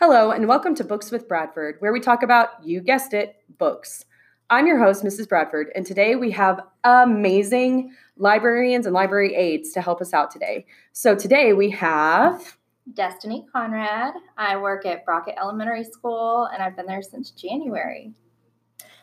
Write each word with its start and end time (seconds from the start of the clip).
Hello, 0.00 0.30
and 0.30 0.48
welcome 0.48 0.74
to 0.76 0.82
Books 0.82 1.10
with 1.10 1.28
Bradford, 1.28 1.76
where 1.80 1.92
we 1.92 2.00
talk 2.00 2.22
about, 2.22 2.64
you 2.64 2.80
guessed 2.80 3.12
it, 3.12 3.36
books. 3.58 4.06
I'm 4.48 4.66
your 4.66 4.78
host, 4.78 5.04
Mrs. 5.04 5.28
Bradford, 5.28 5.70
and 5.74 5.84
today 5.84 6.16
we 6.16 6.30
have 6.30 6.58
amazing 6.84 7.92
librarians 8.16 8.86
and 8.86 8.94
library 8.94 9.34
aides 9.34 9.72
to 9.72 9.82
help 9.82 10.00
us 10.00 10.14
out 10.14 10.30
today. 10.30 10.64
So 10.92 11.14
today 11.14 11.52
we 11.52 11.68
have. 11.72 12.56
Destiny 12.94 13.44
Conrad. 13.52 14.14
I 14.38 14.56
work 14.56 14.86
at 14.86 15.04
Brockett 15.04 15.34
Elementary 15.38 15.84
School, 15.84 16.48
and 16.50 16.62
I've 16.62 16.76
been 16.76 16.86
there 16.86 17.02
since 17.02 17.30
January. 17.32 18.14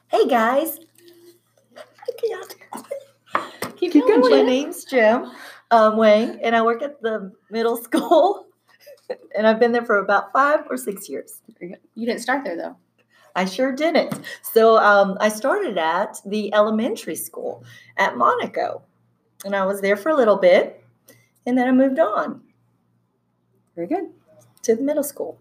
Hey 0.07 0.27
guys. 0.27 0.79
Keep, 3.75 3.91
Keep 3.91 4.07
going, 4.07 4.21
going. 4.21 4.31
My 4.31 4.41
name's 4.41 4.83
Jem 4.83 5.31
um, 5.69 5.97
Wang, 5.97 6.39
and 6.41 6.55
I 6.55 6.63
work 6.63 6.81
at 6.81 6.99
the 7.03 7.33
middle 7.51 7.77
school. 7.83 8.47
And 9.35 9.47
I've 9.47 9.59
been 9.59 9.71
there 9.71 9.85
for 9.85 9.97
about 9.97 10.31
five 10.33 10.61
or 10.69 10.77
six 10.77 11.09
years. 11.09 11.41
You 11.59 12.05
didn't 12.05 12.21
start 12.21 12.43
there 12.43 12.57
though. 12.57 12.75
I 13.35 13.45
sure 13.45 13.71
didn't. 13.71 14.19
So 14.41 14.77
um, 14.77 15.15
I 15.19 15.29
started 15.29 15.77
at 15.77 16.19
the 16.25 16.53
elementary 16.53 17.15
school 17.15 17.63
at 17.97 18.17
Monaco, 18.17 18.81
and 19.45 19.55
I 19.55 19.65
was 19.65 19.79
there 19.79 19.95
for 19.95 20.09
a 20.09 20.15
little 20.15 20.37
bit, 20.37 20.83
and 21.45 21.57
then 21.57 21.67
I 21.67 21.71
moved 21.71 21.99
on 21.99 22.41
Very 23.75 23.87
good. 23.87 24.09
to 24.63 24.75
the 24.75 24.81
middle 24.81 25.03
school. 25.03 25.37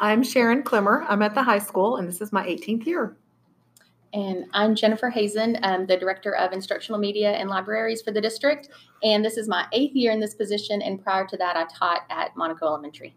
I'm 0.00 0.22
Sharon 0.22 0.62
Clemmer. 0.62 1.04
I'm 1.08 1.20
at 1.20 1.34
the 1.34 1.42
high 1.42 1.58
school, 1.58 1.96
and 1.96 2.08
this 2.08 2.22
is 2.22 2.32
my 2.32 2.46
18th 2.46 2.86
year. 2.86 3.16
And 4.14 4.44
I'm 4.52 4.74
Jennifer 4.74 5.08
Hazen, 5.08 5.58
um, 5.62 5.86
the 5.86 5.96
Director 5.96 6.34
of 6.36 6.52
Instructional 6.52 7.00
Media 7.00 7.30
and 7.30 7.48
Libraries 7.48 8.02
for 8.02 8.10
the 8.10 8.20
district. 8.20 8.68
And 9.02 9.24
this 9.24 9.38
is 9.38 9.48
my 9.48 9.66
eighth 9.72 9.94
year 9.94 10.12
in 10.12 10.20
this 10.20 10.34
position. 10.34 10.82
And 10.82 11.02
prior 11.02 11.26
to 11.26 11.36
that, 11.38 11.56
I 11.56 11.64
taught 11.64 12.02
at 12.10 12.36
Monaco 12.36 12.66
Elementary. 12.66 13.16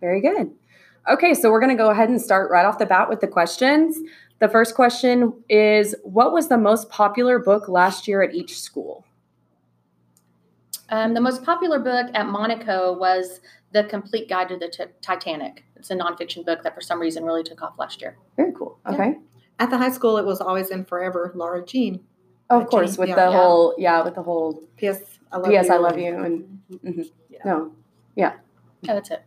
Very 0.00 0.20
good. 0.20 0.50
Okay, 1.08 1.32
so 1.32 1.50
we're 1.50 1.60
going 1.60 1.74
to 1.74 1.82
go 1.82 1.88
ahead 1.88 2.10
and 2.10 2.20
start 2.20 2.50
right 2.50 2.66
off 2.66 2.78
the 2.78 2.84
bat 2.84 3.08
with 3.08 3.20
the 3.20 3.26
questions. 3.26 3.98
The 4.40 4.48
first 4.48 4.74
question 4.74 5.32
is 5.48 5.94
What 6.02 6.32
was 6.32 6.48
the 6.48 6.58
most 6.58 6.90
popular 6.90 7.38
book 7.38 7.66
last 7.68 8.06
year 8.06 8.22
at 8.22 8.34
each 8.34 8.60
school? 8.60 9.06
Um, 10.90 11.14
the 11.14 11.20
most 11.20 11.42
popular 11.42 11.78
book 11.78 12.10
at 12.14 12.26
Monaco 12.26 12.96
was 12.96 13.40
The 13.72 13.84
Complete 13.84 14.28
Guide 14.28 14.48
to 14.50 14.58
the 14.58 14.68
Ti- 14.68 14.92
Titanic. 15.00 15.64
It's 15.76 15.90
a 15.90 15.96
nonfiction 15.96 16.44
book 16.44 16.62
that 16.62 16.74
for 16.74 16.80
some 16.80 17.00
reason 17.00 17.24
really 17.24 17.42
took 17.42 17.62
off 17.62 17.78
last 17.78 18.00
year. 18.00 18.16
Very 18.36 18.52
cool. 18.52 18.78
Yeah. 19.14 19.20
Okay. 19.60 19.64
At 19.64 19.70
the 19.70 19.78
high 19.78 19.90
school, 19.90 20.16
it 20.18 20.24
was 20.24 20.40
always 20.40 20.70
in 20.70 20.84
forever 20.84 21.32
Lara 21.34 21.64
Jean. 21.64 22.00
Of 22.50 22.62
Jenny, 22.62 22.70
course, 22.70 22.96
with 22.98 23.08
yeah. 23.10 23.14
the 23.16 23.30
Yeah. 23.30 23.36
whole, 23.42 23.74
yeah, 23.78 24.02
with 24.04 24.14
the 24.14 24.22
whole 24.22 24.62
P.S. 24.76 25.02
I 25.32 25.36
love 25.38 25.50
P.S. 25.50 25.66
you. 25.66 25.74
I 25.74 25.76
love 25.78 25.98
you. 25.98 26.14
And 26.16 26.60
mhm. 26.70 27.10
Yeah. 27.28 27.38
no, 27.44 27.72
Yeah, 28.16 28.32
that's 28.82 29.10
it. 29.10 29.22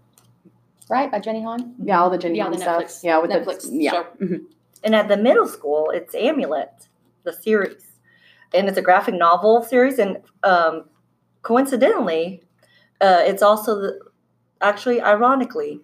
Right? 0.90 1.12
By 1.12 1.20
Jenny 1.20 1.44
Han? 1.44 1.76
yeah, 1.84 2.02
all 2.02 2.10
the 2.10 2.18
Jenny 2.18 2.38
Yeah, 2.38 2.46
Han 2.46 2.58
stuff. 2.58 2.84
Netflix- 2.84 3.04
yeah, 3.04 3.18
with 3.20 3.32
Netflix 3.32 3.70
the, 3.70 3.78
yeah. 3.78 3.92
show. 3.92 4.06
mhm. 4.20 4.46
And 4.84 4.96
at 4.96 5.08
the 5.08 5.18
middle 5.18 5.48
school, 5.48 5.92
it's 5.94 6.16
Amulet, 6.16 6.88
the 7.24 7.32
series. 7.34 7.86
And 8.54 8.68
it's 8.68 8.78
a 8.78 8.82
graphic 8.82 9.14
novel 9.16 9.62
series. 9.62 10.00
And 10.00 10.18
um, 10.44 10.86
coincidentally, 11.44 12.42
uh, 13.00 13.22
it's 13.24 13.44
also 13.44 13.76
the, 13.80 14.00
actually, 14.62 15.00
ironically, 15.00 15.82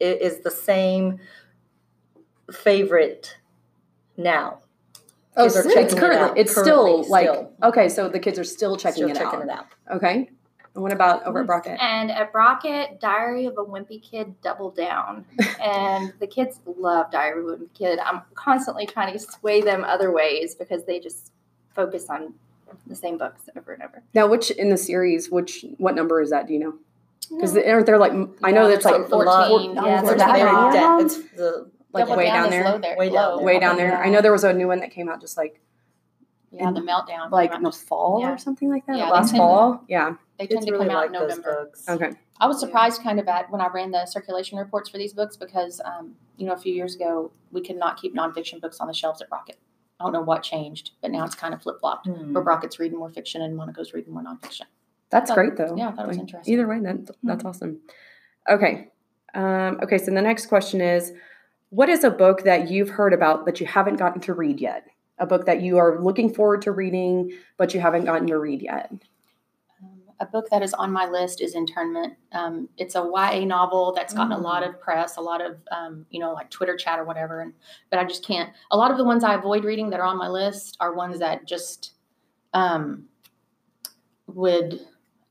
it 0.00 0.22
is 0.22 0.40
the 0.40 0.50
same 0.50 1.18
favorite 2.50 3.36
now. 4.16 4.58
Oh, 5.36 5.48
so 5.48 5.62
checking 5.64 5.82
it's 5.84 5.92
it 5.94 5.98
currently, 5.98 6.30
out. 6.30 6.38
it's 6.38 6.54
Currently, 6.54 6.70
still 7.02 7.08
like, 7.10 7.26
still. 7.28 7.52
okay, 7.64 7.88
so 7.88 8.08
the 8.08 8.20
kids 8.20 8.38
are 8.38 8.44
still 8.44 8.76
checking, 8.76 9.04
Still 9.04 9.08
it, 9.10 9.14
checking 9.14 9.40
out. 9.40 9.44
it 9.44 9.50
out. 9.50 9.66
Okay. 9.96 10.30
And 10.74 10.82
what 10.82 10.92
about 10.92 11.24
over 11.24 11.40
at 11.40 11.46
Brockett? 11.46 11.78
And 11.80 12.10
at 12.10 12.32
Brockett, 12.32 13.00
Diary 13.00 13.46
of 13.46 13.54
a 13.58 13.64
Wimpy 13.64 14.00
Kid 14.02 14.34
Double 14.42 14.70
Down. 14.70 15.24
and 15.60 16.12
the 16.20 16.26
kids 16.26 16.60
love 16.78 17.10
Diary 17.10 17.40
of 17.40 17.46
a 17.48 17.56
Wimpy 17.56 17.68
Kid. 17.74 17.98
I'm 18.00 18.22
constantly 18.34 18.86
trying 18.86 19.12
to 19.12 19.18
sway 19.18 19.60
them 19.60 19.82
other 19.84 20.12
ways 20.12 20.54
because 20.54 20.84
they 20.84 21.00
just 21.00 21.32
focus 21.74 22.06
on 22.08 22.34
the 22.86 22.94
same 22.96 23.18
books 23.18 23.42
over 23.56 23.72
and 23.72 23.82
over. 23.82 24.02
Now, 24.14 24.26
which 24.28 24.50
in 24.52 24.68
the 24.68 24.76
series, 24.76 25.30
which, 25.30 25.64
what 25.78 25.94
number 25.96 26.20
is 26.20 26.30
that? 26.30 26.46
Do 26.48 26.52
you 26.54 26.58
know? 26.60 26.74
Because 27.30 27.54
No. 27.54 27.62
aren't 27.64 27.86
there 27.86 27.98
like, 27.98 28.12
I 28.12 28.50
know 28.52 28.68
Yeah, 28.68 28.68
that's 28.68 28.84
there's 28.84 28.84
like, 28.84 29.10
like 29.10 29.48
14. 29.48 29.74
four- 29.76 29.84
Yeah, 29.86 30.00
oh, 30.02 30.06
there's 30.06 30.18
that 30.18 30.32
very 30.32 30.42
many 30.44 30.56
long. 30.56 30.66
of 30.68 30.74
down. 30.74 30.98
them? 30.98 31.06
It's 31.06 31.16
the 31.36 31.70
like 31.94 32.04
Double 32.06 32.16
way 32.16 32.26
Down 32.26 32.50
down 32.50 32.50
there? 32.50 32.78
there. 32.78 32.96
Way 32.98 33.06
down 33.10 33.14
low. 33.30 33.36
there. 33.38 33.46
way 33.46 33.58
down 33.60 33.76
there. 33.76 34.02
I 34.02 34.08
know 34.10 34.20
there 34.20 34.32
was 34.32 34.44
a 34.44 34.52
new 34.52 34.66
one 34.68 34.80
that 34.80 34.90
came 34.90 35.08
out 35.08 35.20
just 35.20 35.36
like, 35.36 35.60
Yeah, 36.50 36.70
the 36.72 36.80
meltdown. 36.80 37.30
like 37.30 37.50
around 37.50 37.58
in 37.58 37.62
the 37.64 37.72
fall 37.72 38.20
yeah. 38.20 38.32
or 38.32 38.38
something 38.38 38.68
like 38.68 38.84
that. 38.86 38.96
Yeah, 38.96 39.08
last 39.10 39.28
tend 39.28 39.36
to- 39.36 39.38
fall. 39.38 39.84
Yeah. 39.88 40.14
They 40.38 40.46
tend 40.48 40.58
Kids 40.60 40.66
to 40.66 40.72
really 40.72 40.86
come 40.88 40.96
out 40.96 41.00
like 41.00 41.06
in 41.06 41.12
November. 41.12 41.70
Okay. 41.88 42.10
I 42.40 42.46
was 42.48 42.56
Yeah. 42.60 42.66
surprised 42.66 43.02
kind 43.02 43.20
of 43.20 43.28
at 43.28 43.50
when 43.50 43.60
I 43.60 43.68
ran 43.68 43.92
the 43.92 44.04
circulation 44.06 44.58
reports 44.58 44.90
for 44.90 44.98
these 44.98 45.12
books 45.12 45.36
because, 45.36 45.80
um, 45.84 46.16
you 46.36 46.44
know, 46.46 46.52
a 46.52 46.56
few 46.58 46.74
years 46.74 46.96
ago 46.96 47.30
we 47.52 47.62
could 47.62 47.76
not 47.76 47.96
keep 48.00 48.14
nonfiction 48.16 48.60
books 48.60 48.80
on 48.80 48.88
the 48.88 48.94
shelves 48.94 49.22
at 49.22 49.28
Brockett. 49.28 49.58
I 50.00 50.04
don't 50.04 50.12
know 50.12 50.22
what 50.22 50.42
changed, 50.42 50.90
but 51.00 51.12
now 51.12 51.24
it's 51.24 51.36
kind 51.36 51.54
of 51.54 51.62
flip 51.62 51.78
flopped. 51.78 52.08
Hmm. 52.08 52.32
Where 52.32 52.42
Brockett's 52.42 52.80
reading 52.80 52.98
more 52.98 53.10
fiction 53.10 53.40
and 53.42 53.56
Monaco's 53.56 53.94
reading 53.94 54.12
more 54.12 54.24
nonfiction. 54.24 54.62
That's 55.10 55.28
thought- 55.30 55.34
great 55.36 55.56
though. 55.56 55.76
yeah, 55.76 55.90
I 55.90 55.92
thought 55.92 56.06
it 56.06 56.08
was 56.08 56.18
interesting. 56.18 56.52
Either 56.52 56.66
way, 56.66 56.80
that, 56.80 57.10
that's 57.22 57.44
awesome. 57.44 57.78
Okay. 58.50 58.88
Um, 59.34 59.78
okay. 59.84 59.98
So 59.98 60.06
the 60.06 60.20
next 60.22 60.46
question 60.46 60.80
is 60.80 61.12
What 61.74 61.88
is 61.88 62.04
a 62.04 62.10
book 62.10 62.44
that 62.44 62.70
you've 62.70 62.88
heard 62.88 63.12
about 63.12 63.44
but 63.44 63.60
you 63.60 63.66
haven't 63.66 63.96
gotten 63.96 64.20
to 64.22 64.32
read 64.32 64.60
yet? 64.60 64.86
A 65.18 65.26
book 65.26 65.44
that 65.46 65.60
you 65.60 65.76
are 65.78 66.00
looking 66.00 66.32
forward 66.32 66.62
to 66.62 66.70
reading 66.70 67.32
but 67.56 67.74
you 67.74 67.80
haven't 67.80 68.04
gotten 68.04 68.28
to 68.28 68.38
read 68.38 68.62
yet? 68.62 68.92
Um, 69.82 70.00
a 70.20 70.26
book 70.26 70.48
that 70.50 70.62
is 70.62 70.72
on 70.72 70.92
my 70.92 71.06
list 71.08 71.40
is 71.40 71.56
Internment. 71.56 72.14
Um, 72.30 72.68
it's 72.78 72.94
a 72.94 73.00
YA 73.00 73.44
novel 73.44 73.92
that's 73.92 74.14
gotten 74.14 74.30
a 74.30 74.38
lot 74.38 74.62
Mm. 74.62 74.68
of 74.68 74.80
press, 74.80 75.16
a 75.16 75.20
lot 75.20 75.40
of 75.40 75.56
um, 75.72 76.06
you 76.10 76.20
know 76.20 76.32
like 76.32 76.48
Twitter 76.48 76.76
chat 76.76 77.00
or 77.00 77.04
whatever. 77.04 77.40
And 77.40 77.52
but 77.90 77.98
I 77.98 78.04
just 78.04 78.24
can't. 78.24 78.52
A 78.70 78.76
lot 78.76 78.92
of 78.92 78.96
the 78.96 79.04
ones 79.04 79.24
I 79.24 79.34
avoid 79.34 79.64
reading 79.64 79.90
that 79.90 79.98
are 79.98 80.06
on 80.06 80.16
my 80.16 80.28
list 80.28 80.76
are 80.78 80.94
ones 80.94 81.18
that 81.18 81.44
just 81.44 81.94
um, 82.52 83.06
would. 84.28 84.78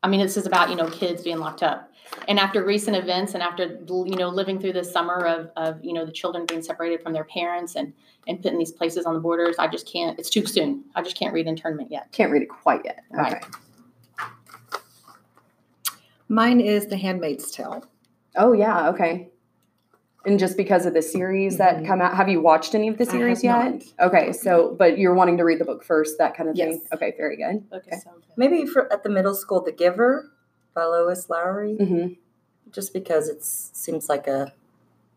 I 0.04 0.10
mean, 0.10 0.20
this 0.20 0.36
is 0.36 0.46
about 0.46 0.70
you 0.70 0.76
know 0.76 0.90
kids 0.90 1.24
being 1.24 1.40
locked 1.40 1.64
up. 1.64 1.90
And 2.28 2.40
after 2.40 2.64
recent 2.64 2.96
events, 2.96 3.34
and 3.34 3.44
after 3.44 3.80
you 3.88 4.16
know 4.16 4.30
living 4.30 4.60
through 4.60 4.74
this 4.74 4.92
summer 4.92 5.26
of, 5.26 5.50
of 5.58 5.84
you 5.84 5.94
know 5.94 6.06
the 6.06 6.12
children 6.12 6.46
being 6.46 6.62
separated 6.62 7.02
from 7.02 7.14
their 7.14 7.26
parents 7.26 7.76
and 7.76 7.94
and 8.28 8.42
put 8.42 8.52
in 8.54 8.58
these 8.58 8.72
places 8.72 9.06
on 9.06 9.14
the 9.14 9.20
borders, 9.20 9.56
I 9.60 9.68
just 9.68 9.92
can't. 9.92 10.18
It's 10.18 10.30
too 10.30 10.46
soon. 10.46 10.86
I 10.96 11.02
just 11.02 11.18
can't 11.18 11.34
read 11.34 11.48
Internment 11.48 11.92
yet. 11.92 12.12
Can't 12.12 12.32
read 12.32 12.42
it 12.44 12.50
quite 12.50 12.82
yet. 12.86 13.04
Right. 13.12 13.34
Okay. 13.36 13.46
Mine 16.30 16.62
is 16.62 16.88
The 16.88 16.98
Handmaid's 16.98 17.52
Tale. 17.52 17.86
Oh, 18.36 18.54
yeah. 18.54 18.90
Okay. 18.90 19.30
And 20.26 20.40
just 20.40 20.56
because 20.56 20.86
of 20.86 20.94
the 20.94 21.02
series 21.02 21.58
that 21.58 21.80
Mhm. 21.80 21.86
come 21.86 22.02
out, 22.02 22.16
have 22.16 22.30
you 22.30 22.42
watched 22.42 22.74
any 22.74 22.88
of 22.88 22.98
the 22.98 23.04
I 23.06 23.12
series 23.12 23.42
have 23.44 23.74
yet? 23.74 23.84
Okay. 24.00 24.32
So, 24.32 24.74
but 24.80 24.98
you're 24.98 25.14
wanting 25.14 25.38
to 25.38 25.44
read 25.44 25.60
the 25.60 25.66
book 25.66 25.84
first, 25.84 26.18
that 26.18 26.34
kind 26.36 26.50
of 26.50 26.56
thing? 26.56 26.72
Yes. 26.72 26.82
Okay. 26.94 27.14
Very 27.18 27.36
good. 27.36 27.70
Book 27.70 27.84
Okay. 27.86 27.98
good. 28.04 28.14
Maybe 28.38 28.66
for 28.66 28.92
at 28.92 29.04
the 29.04 29.10
middle 29.10 29.36
school, 29.36 29.62
The 29.62 29.74
Giver 29.74 30.32
by 30.74 30.84
Lois 30.86 31.30
Lowry, 31.30 31.76
hmm 31.76 32.08
just 32.72 32.92
because 32.94 33.28
it 33.30 33.44
seems 33.44 34.10
like 34.10 34.26
a 34.26 34.52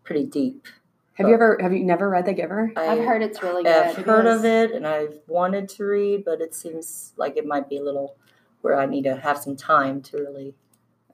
pretty 0.05 0.25
deep. 0.27 0.67
Have 1.15 1.27
you 1.29 1.33
ever, 1.35 1.57
have 1.63 1.73
you 1.73 1.83
never 1.85 2.11
read 2.11 2.27
The 2.27 2.35
Giver? 2.35 2.71
I 2.77 2.89
I've 2.89 3.05
heard 3.07 3.23
it's 3.23 3.43
really 3.43 3.63
good. 3.63 3.73
I've 3.73 3.97
heard 4.05 4.27
of 4.27 4.45
it 4.45 4.73
and 4.73 4.87
I've 4.87 5.15
wanted 5.27 5.69
to 5.71 5.85
read, 5.85 6.25
but 6.27 6.43
it 6.43 6.55
seems 6.55 7.15
like 7.17 7.39
it 7.39 7.47
might 7.47 7.71
be 7.71 7.79
a 7.79 7.83
little 7.83 8.17
where 8.61 8.79
I 8.79 8.85
need 8.85 9.05
to 9.05 9.17
have 9.17 9.39
some 9.39 9.57
time 9.57 10.03
to 10.03 10.19
really. 10.19 10.55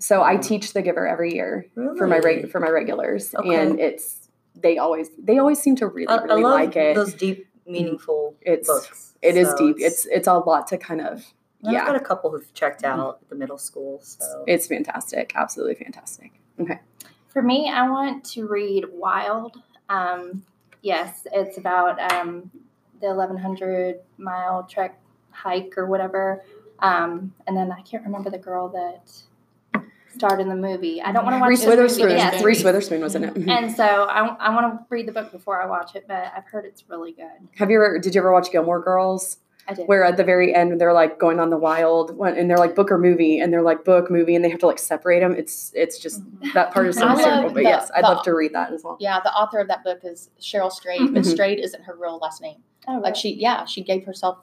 So 0.00 0.24
I 0.24 0.36
teach 0.36 0.72
The 0.72 0.82
Giver 0.82 1.06
every 1.06 1.32
year 1.34 1.66
really 1.76 1.96
for 1.96 2.08
my 2.08 2.18
reg- 2.18 2.50
for 2.50 2.58
my 2.58 2.70
regulars, 2.70 3.32
Okay. 3.36 3.54
and 3.54 3.78
it's 3.78 4.28
they 4.56 4.78
always 4.78 5.10
they 5.22 5.38
always 5.38 5.60
seem 5.60 5.76
to 5.76 5.86
really 5.86 6.08
I, 6.08 6.16
I 6.16 6.22
really 6.24 6.42
love 6.42 6.54
like 6.60 6.74
it. 6.76 6.96
those 6.96 7.14
deep, 7.14 7.46
meaningful 7.66 8.34
It's- 8.40 8.66
books. 8.66 9.14
It 9.22 9.36
is 9.36 9.50
So 9.50 9.56
deep. 9.58 9.76
It's 9.78 10.06
it's 10.06 10.26
a 10.26 10.34
lot 10.38 10.66
to 10.68 10.78
kind 10.78 11.00
of 11.02 11.24
I've 11.64 11.72
yeah. 11.72 11.86
got 11.86 11.96
a 11.96 12.00
couple 12.00 12.30
who've 12.30 12.52
checked 12.54 12.84
out 12.84 13.20
at 13.22 13.28
the 13.28 13.36
middle 13.36 13.58
school, 13.58 14.00
so 14.02 14.44
It's 14.46 14.66
fantastic. 14.66 15.32
Absolutely 15.34 15.76
fantastic. 15.76 16.32
Okay. 16.60 16.80
For 17.28 17.40
me, 17.40 17.70
I 17.70 17.88
want 17.88 18.24
to 18.32 18.46
read 18.46 18.84
Wild. 18.92 19.56
Um, 19.88 20.44
yes, 20.82 21.26
it's 21.32 21.58
about 21.58 22.00
um, 22.12 22.50
the 23.00 23.08
1100 23.08 24.00
mile 24.18 24.64
trek 24.64 24.98
hike 25.30 25.74
or 25.76 25.86
whatever. 25.86 26.44
Um, 26.80 27.32
and 27.46 27.56
then 27.56 27.70
I 27.70 27.80
can't 27.82 28.04
remember 28.04 28.28
the 28.28 28.38
girl 28.38 28.68
that 28.70 29.12
starred 30.14 30.40
in 30.40 30.48
the 30.48 30.56
movie. 30.56 31.00
I 31.00 31.12
don't 31.12 31.24
want 31.24 31.36
to 31.36 31.40
watch 31.40 31.48
Reese 31.48 31.60
this 31.60 31.68
movie. 31.68 31.82
Witherspoon. 31.82 32.10
Yes. 32.10 32.42
Reese 32.42 32.64
Witherspoon 32.64 33.00
was 33.00 33.14
in 33.14 33.24
it. 33.24 33.36
And 33.36 33.74
so 33.74 33.84
I, 33.84 34.26
I 34.36 34.54
want 34.54 34.78
to 34.78 34.86
read 34.90 35.06
the 35.06 35.12
book 35.12 35.32
before 35.32 35.62
I 35.62 35.66
watch 35.66 35.94
it, 35.94 36.06
but 36.06 36.32
I've 36.36 36.44
heard 36.44 36.64
it's 36.64 36.84
really 36.88 37.12
good. 37.12 37.48
Have 37.56 37.70
you 37.70 37.76
ever? 37.82 37.98
Did 37.98 38.14
you 38.14 38.20
ever 38.20 38.32
watch 38.32 38.50
Gilmore 38.50 38.82
Girls? 38.82 39.38
Where 39.86 40.04
at 40.04 40.16
the 40.16 40.24
very 40.24 40.54
end 40.54 40.80
they're 40.80 40.92
like 40.92 41.18
going 41.18 41.38
on 41.40 41.50
the 41.50 41.56
wild, 41.56 42.16
one- 42.16 42.36
and 42.36 42.50
they're 42.50 42.58
like 42.58 42.74
book 42.74 42.90
or 42.90 42.98
movie, 42.98 43.38
and 43.38 43.52
they're 43.52 43.62
like 43.62 43.84
book 43.84 44.10
movie, 44.10 44.34
and 44.34 44.44
they 44.44 44.50
have 44.50 44.58
to 44.60 44.66
like 44.66 44.78
separate 44.78 45.20
them. 45.20 45.34
It's 45.36 45.72
it's 45.74 45.98
just 45.98 46.22
Mhm. 46.40 46.52
that 46.54 46.72
part 46.72 46.86
is 46.88 46.96
so 46.96 47.08
hysterical. 47.08 47.50
But 47.50 47.54
the- 47.54 47.62
yes, 47.62 47.90
I'd 47.94 48.04
the- 48.04 48.08
love 48.08 48.22
to 48.24 48.34
read 48.34 48.52
that 48.54 48.72
as 48.72 48.82
well. 48.84 48.96
Yeah, 49.00 49.20
the 49.20 49.32
author 49.32 49.58
of 49.60 49.68
that 49.68 49.84
book 49.84 50.00
is 50.04 50.30
Cheryl 50.40 50.70
Strayed, 50.70 51.14
but 51.14 51.22
Mhm. 51.22 51.26
Strayed 51.26 51.58
isn't 51.60 51.82
her 51.84 51.94
real 51.94 52.18
last 52.18 52.42
name. 52.42 52.56
Oh, 52.88 52.98
Like 52.98 53.14
she, 53.16 53.34
yeah, 53.34 53.64
she 53.64 53.82
gave 53.82 54.04
herself 54.04 54.38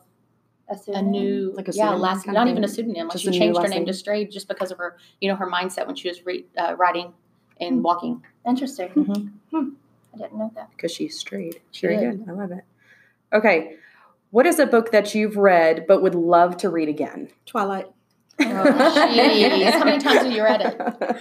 a, 0.69 0.77
a 0.93 1.01
new, 1.01 1.51
Like 1.55 1.67
a 1.67 1.71
yeah, 1.73 1.89
last, 1.91 2.25
not 2.27 2.47
even 2.47 2.63
a 2.63 2.67
pseudonym. 2.67 3.07
Like 3.07 3.13
Just 3.17 3.25
she 3.25 3.31
changed 3.37 3.59
her 3.61 3.67
name 3.67 3.85
to 3.87 3.93
Strayed 3.93 4.31
just 4.31 4.47
because 4.47 4.71
of 4.71 4.77
her, 4.77 4.97
you 5.19 5.29
know, 5.29 5.35
her 5.35 5.47
mindset 5.49 5.85
when 5.87 5.95
she 5.95 6.07
was 6.07 6.25
re- 6.25 6.45
uh, 6.57 6.75
writing 6.77 7.11
and 7.59 7.83
walking. 7.83 8.23
Interesting. 8.47 8.89
Mhm. 8.89 9.31
Hmm. 9.51 9.69
I 10.13 10.17
didn't 10.17 10.37
know 10.37 10.51
that. 10.55 10.69
Because 10.71 10.91
she's 10.93 11.19
straight. 11.19 11.61
She 11.71 11.87
Very 11.87 11.97
did. 11.99 12.19
good. 12.25 12.29
I 12.29 12.33
love 12.33 12.51
it. 12.51 12.63
Okay. 13.33 13.75
What 14.31 14.45
is 14.45 14.59
a 14.59 14.65
book 14.65 14.91
that 14.91 15.15
you've 15.15 15.37
read 15.37 15.85
but 15.87 16.01
would 16.01 16.15
love 16.15 16.57
to 16.57 16.69
read 16.69 16.89
again? 16.89 17.29
Twilight. 17.45 17.87
Oh, 18.39 18.43
jeez. 18.45 19.71
How 19.71 19.83
many 19.83 19.99
times 20.01 20.19
have 20.23 20.31
you 20.31 20.43
read 20.43 20.61
it? 20.61 21.17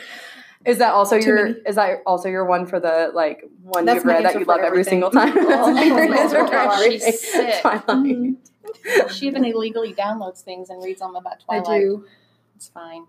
Is 0.65 0.79
that 0.79 0.93
also 0.93 1.19
Too 1.19 1.27
your 1.27 1.45
many. 1.47 1.59
is 1.67 1.77
that 1.77 2.03
also 2.05 2.29
your 2.29 2.45
one 2.45 2.67
for 2.67 2.79
the 2.81 3.11
like 3.15 3.45
one 3.63 3.85
That's 3.85 3.97
you've 3.99 4.05
read 4.05 4.25
that 4.25 4.35
you 4.35 4.41
for 4.41 4.47
love 4.57 4.61
every 4.61 4.85
single 4.85 5.11
time? 5.11 5.33
Oh, 5.39 5.73
That's 5.75 5.87
your 5.87 6.15
answer 6.15 6.47
for 6.47 6.53
Lord. 6.55 6.71
everything. 6.73 7.13
She's 7.13 7.33
sick. 7.33 7.61
Twilight. 7.63 7.87
Mhm. 7.87 8.37
She 9.11 9.27
even 9.27 9.45
illegally 9.45 9.95
downloads 9.95 10.43
things 10.43 10.69
and 10.69 10.83
reads 10.85 11.01
them 11.01 11.15
about 11.17 11.41
Twilight. 11.41 11.63
I 11.63 11.65
Twilight. 11.65 11.81
do. 11.83 12.05
It's 12.57 12.69
fine. 12.69 13.07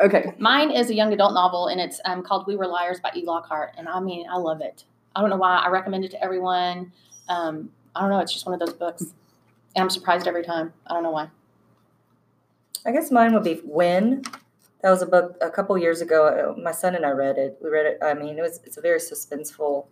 Okay. 0.00 0.34
Mine 0.38 0.70
is 0.70 0.90
a 0.90 0.94
young 0.94 1.12
adult 1.12 1.34
novel, 1.34 1.68
and 1.68 1.80
it's 1.80 2.00
um, 2.04 2.22
called 2.22 2.46
"We 2.46 2.56
Were 2.56 2.66
Liars" 2.66 3.00
by 3.00 3.10
E. 3.16 3.24
Lockhart, 3.24 3.74
and 3.78 3.88
I 3.88 4.00
mean, 4.00 4.26
I 4.30 4.36
love 4.36 4.60
it. 4.60 4.84
I 5.16 5.20
don't 5.20 5.30
know 5.30 5.36
why. 5.36 5.56
I 5.58 5.68
recommend 5.68 6.04
it 6.04 6.10
to 6.12 6.22
everyone. 6.22 6.92
Um, 7.28 7.70
I 7.94 8.00
don't 8.00 8.10
know. 8.10 8.18
It's 8.20 8.32
just 8.32 8.46
one 8.46 8.54
of 8.54 8.60
those 8.60 8.74
books, 8.74 9.02
and 9.02 9.82
I'm 9.82 9.90
surprised 9.90 10.26
every 10.26 10.44
time. 10.44 10.72
I 10.86 10.94
don't 10.94 11.02
know 11.02 11.10
why. 11.10 11.28
I 12.86 12.92
guess 12.92 13.10
mine 13.10 13.34
would 13.34 13.44
be 13.44 13.54
When. 13.64 14.22
That 14.82 14.90
was 14.90 15.02
a 15.02 15.06
book 15.06 15.36
a 15.42 15.50
couple 15.50 15.76
years 15.76 16.00
ago. 16.00 16.54
Uh, 16.56 16.60
My 16.60 16.72
son 16.72 16.94
and 16.94 17.04
I 17.04 17.10
read 17.10 17.36
it. 17.36 17.58
We 17.62 17.68
read 17.68 17.86
it. 17.86 17.98
I 18.02 18.14
mean, 18.14 18.38
it 18.38 18.42
was 18.42 18.60
it's 18.64 18.78
a 18.78 18.80
very 18.80 18.98
suspenseful 18.98 19.86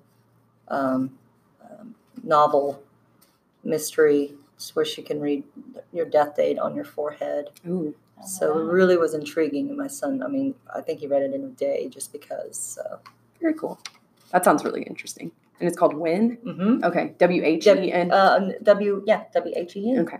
um, 0.68 1.18
um, 1.62 1.94
novel, 2.22 2.82
mystery, 3.62 4.32
just 4.56 4.74
where 4.74 4.86
she 4.86 5.02
can 5.02 5.20
read 5.20 5.44
your 5.92 6.06
death 6.06 6.36
date 6.36 6.58
on 6.58 6.74
your 6.74 6.86
forehead. 6.86 7.50
Ooh. 7.66 7.94
So 8.26 8.58
it 8.58 8.64
really 8.64 8.96
was 8.96 9.14
intriguing. 9.14 9.68
And 9.68 9.76
my 9.76 9.86
son, 9.86 10.22
I 10.22 10.28
mean, 10.28 10.54
I 10.74 10.80
think 10.80 11.00
he 11.00 11.06
read 11.06 11.22
it 11.22 11.34
in 11.34 11.44
a 11.44 11.48
day 11.48 11.88
just 11.88 12.12
because. 12.12 12.56
So. 12.56 12.98
Very 13.40 13.54
cool. 13.54 13.78
That 14.32 14.44
sounds 14.44 14.64
really 14.64 14.82
interesting. 14.82 15.30
And 15.60 15.68
it's 15.68 15.76
called 15.76 15.94
When. 15.94 16.36
Mm-hmm. 16.38 16.84
Okay. 16.84 17.14
W 17.18 17.42
H 17.44 17.66
E 17.66 17.92
N. 17.92 18.12
Uh, 18.12 18.52
W 18.62 19.02
yeah 19.06 19.24
W 19.34 19.52
H 19.56 19.76
E 19.76 19.90
N. 19.92 19.98
Okay. 20.00 20.18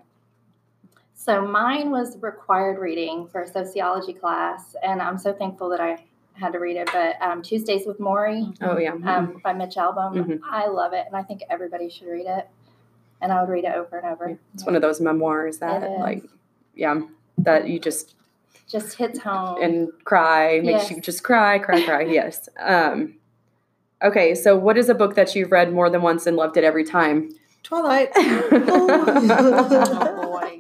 So 1.15 1.47
mine 1.47 1.91
was 1.91 2.17
required 2.23 2.79
reading 2.79 3.27
for 3.29 3.43
a 3.43 3.47
sociology 3.47 4.13
class, 4.15 4.75
and 4.83 5.03
I'm 5.03 5.19
so 5.19 5.33
thankful 5.33 5.69
that 5.71 5.81
I 5.81 6.03
had 6.33 6.53
to 6.53 6.59
read 6.59 6.77
it. 6.77 6.89
But 6.93 7.21
um, 7.21 7.43
Tuesdays 7.43 7.87
with 7.87 7.99
Morrie 7.99 8.57
Oh 8.63 8.79
yeah. 8.79 8.93
um, 8.93 9.41
by 9.43 9.53
Mitch 9.53 9.75
Albom, 9.77 10.15
Mhm. 10.15 10.41
I 10.49 10.69
love 10.69 10.93
it, 10.93 11.05
and 11.07 11.17
I 11.17 11.23
think 11.23 11.43
everybody 11.51 11.89
should 11.91 12.09
read 12.09 12.27
it. 12.27 12.49
And 13.21 13.33
I 13.33 13.41
would 13.43 13.51
read 13.51 13.65
it 13.65 13.75
over 13.75 13.99
and 13.99 14.07
over. 14.07 14.39
It's 14.55 14.65
one 14.65 14.77
of 14.77 14.83
those 14.83 15.01
memoirs 15.01 15.59
that 15.59 15.83
like 15.99 16.25
yeah, 16.75 17.01
that 17.39 17.69
you 17.69 17.81
just 17.81 18.15
Just 18.69 18.97
hits 18.97 19.19
home. 19.19 19.61
and 19.61 19.89
cry, 20.05 20.61
makes 20.63 20.89
you 20.91 21.01
just 21.01 21.25
cry, 21.25 21.59
cry, 21.59 21.83
cry. 21.85 22.03
yes. 22.09 22.49
Um 22.61 23.15
okay, 24.03 24.35
so 24.35 24.57
what 24.57 24.77
is 24.79 24.89
a 24.89 24.95
book 24.95 25.15
that 25.15 25.35
you've 25.35 25.53
read 25.53 25.73
more 25.73 25.91
than 25.91 26.03
once 26.03 26.27
and 26.27 26.37
loved 26.37 26.57
it 26.57 26.65
every 26.65 26.85
time? 26.85 27.31
Twilight. 27.63 28.11
Oh 28.17 28.49
boy. 30.23 30.59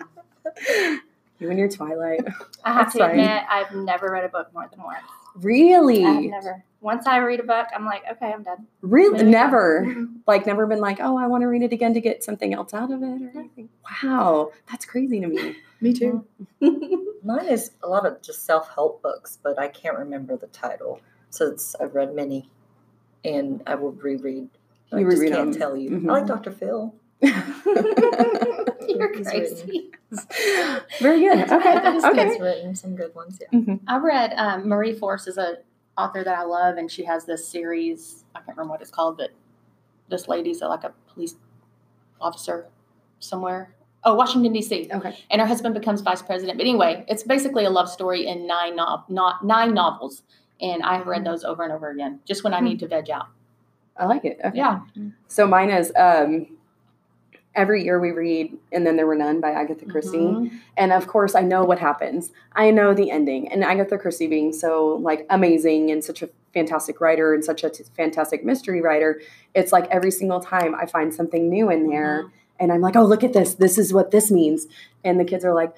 you 1.38 1.50
and 1.50 1.58
your 1.58 1.69
Twilight. 1.69 2.20
I 2.64 2.73
have 2.73 2.87
That's 2.87 2.93
to 2.94 2.99
fine. 3.00 3.11
admit, 3.11 3.43
I've 3.49 3.75
never 3.75 4.11
read 4.11 4.25
a 4.25 4.29
book 4.29 4.52
more 4.52 4.69
than 4.70 4.82
once. 4.82 4.99
Really? 5.37 6.05
I've 6.05 6.25
never. 6.25 6.64
Once 6.81 7.06
I 7.06 7.19
read 7.19 7.40
a 7.40 7.44
book, 7.44 7.67
I'm 7.75 7.85
like, 7.85 8.02
okay, 8.11 8.32
I'm 8.32 8.43
done. 8.44 8.67
Really? 8.82 9.19
Maybe. 9.19 9.31
Never. 9.31 9.85
Mhm. 9.87 10.08
Like 10.26 10.46
never 10.46 10.67
been 10.67 10.81
like, 10.81 10.99
oh, 11.00 11.17
I 11.17 11.26
want 11.26 11.43
to 11.43 11.46
read 11.46 11.62
it 11.62 11.73
again 11.73 11.94
to 11.94 12.00
get 12.00 12.23
something 12.23 12.55
else 12.55 12.73
out 12.75 12.93
of 12.93 13.02
it 13.02 13.06
or 13.06 13.31
anything. 13.38 13.69
Wow, 14.02 14.52
that's 14.70 14.85
crazy 14.85 15.20
to 15.20 15.26
me. 15.26 15.56
Me 15.81 15.93
too. 15.93 16.25
Mine 17.25 17.46
is 17.46 17.73
a 17.82 17.88
lot 17.88 18.06
of 18.06 18.20
just 18.23 18.44
self 18.44 18.73
help 18.75 19.02
books, 19.02 19.38
but 19.43 19.58
I 19.58 19.69
can't 19.69 19.99
remember 19.99 20.37
the 20.37 20.46
title 20.49 21.00
since 21.31 21.75
I've 21.81 21.94
read 21.94 22.14
many, 22.14 22.49
and 23.25 23.62
I 23.67 23.75
will 23.75 23.93
reread. 23.93 24.49
I 24.93 24.99
You 25.00 25.06
just 25.06 25.19
reread 25.19 25.32
can't 25.35 25.53
them. 25.53 25.61
tell 25.61 25.76
you. 25.76 25.91
Mhm. 25.91 26.09
I 26.09 26.12
like 26.12 26.26
Dr. 26.26 26.50
Phil. 26.53 26.94
You're 27.23 29.15
He's 29.17 29.26
crazy. 29.29 29.91
Very 31.00 31.20
good. 31.20 31.50
Okay. 31.50 31.93
He's 31.93 32.05
okay. 32.05 32.41
written 32.41 32.75
some 32.75 32.97
good 32.97 33.15
ones. 33.15 33.38
Yeah. 33.53 33.76
I 33.87 33.99
read 33.99 34.32
um, 34.37 34.69
Marie 34.69 34.94
Force 34.94 35.26
is 35.26 35.37
a 35.38 35.59
author 35.97 36.25
that 36.25 36.38
I 36.38 36.43
love, 36.44 36.76
and 36.79 36.91
she 36.91 37.05
has 37.05 37.25
this 37.26 37.47
series. 37.47 38.25
I 38.35 38.38
can't 38.41 38.56
remember 38.56 38.73
what 38.73 38.81
it's 38.81 38.91
called, 38.91 39.19
but 39.19 39.31
this 40.09 40.26
lady's 40.29 40.62
a, 40.62 40.69
like 40.69 40.85
a 40.85 40.93
police 41.12 41.35
officer 42.21 42.67
somewhere. 43.21 43.75
Oh, 44.05 44.14
Washington 44.14 44.53
D.C. 44.53 44.88
Okay. 44.93 45.19
and 45.31 45.41
her 45.41 45.47
husband 45.47 45.75
becomes 45.75 46.00
vice 46.00 46.23
president. 46.23 46.56
But 46.56 46.67
anyway, 46.67 47.05
it's 47.09 47.25
basically 47.25 47.64
a 47.64 47.71
love 47.71 47.91
story 47.91 48.26
in 48.26 48.47
nine 48.47 48.76
no- 48.76 49.03
not 49.09 49.44
nine 49.44 49.75
novels, 49.75 50.23
and 50.61 50.83
I 50.83 50.97
have 50.99 51.07
read 51.07 51.25
those 51.25 51.45
over 51.45 51.63
and 51.63 51.73
over 51.73 51.91
again, 51.91 52.21
just 52.25 52.45
when 52.45 52.55
I 52.55 52.61
need 52.61 52.79
to 52.81 52.89
veg 52.89 53.11
out. 53.11 53.27
I 53.97 54.07
like 54.07 54.25
it. 54.25 54.39
Okay. 54.45 54.57
Yeah, 54.57 54.81
So 55.27 55.47
mine 55.47 55.71
is 55.71 55.93
um, 55.97 56.47
every 57.55 57.83
year 57.85 57.99
we 57.99 58.11
read 58.13 58.57
"And 58.73 58.87
Then 58.87 58.97
There 58.97 59.07
Were 59.07 59.17
None" 59.17 59.41
by 59.41 59.51
Agatha 59.51 59.87
Christie, 59.87 60.19
Mhm. 60.19 60.51
and 60.77 60.93
of 60.93 61.07
course 61.07 61.35
I 61.35 61.41
know 61.43 61.65
what 61.65 61.79
happens. 61.79 62.33
I 62.55 62.71
know 62.71 62.95
the 62.95 63.11
ending, 63.11 63.51
and 63.51 63.65
Agatha 63.65 63.99
Christie 63.99 64.27
being 64.29 64.53
so 64.53 64.97
like 65.03 65.27
amazing 65.31 65.91
and 65.91 66.03
such 66.05 66.23
a 66.23 66.29
fantastic 66.55 67.01
writer 67.01 67.35
and 67.35 67.45
such 67.45 67.65
a 67.65 67.71
t- 67.71 67.85
fantastic 67.97 68.45
mystery 68.45 68.81
writer, 68.81 69.21
it's 69.55 69.73
like 69.73 69.87
every 69.91 70.11
single 70.11 70.41
time 70.41 70.75
I 70.75 70.87
find 70.87 71.13
something 71.13 71.49
new 71.49 71.71
in 71.71 71.89
there, 71.89 72.27
and 72.61 72.73
I'm 72.73 72.81
like, 72.81 72.97
oh 72.97 73.05
look 73.05 73.25
at 73.25 73.33
this, 73.33 73.55
this 73.55 73.79
is 73.79 73.93
what 73.93 74.11
this 74.13 74.31
means, 74.31 74.67
and 75.05 75.19
the 75.19 75.25
kids 75.25 75.45
are 75.45 75.55
like. 75.55 75.75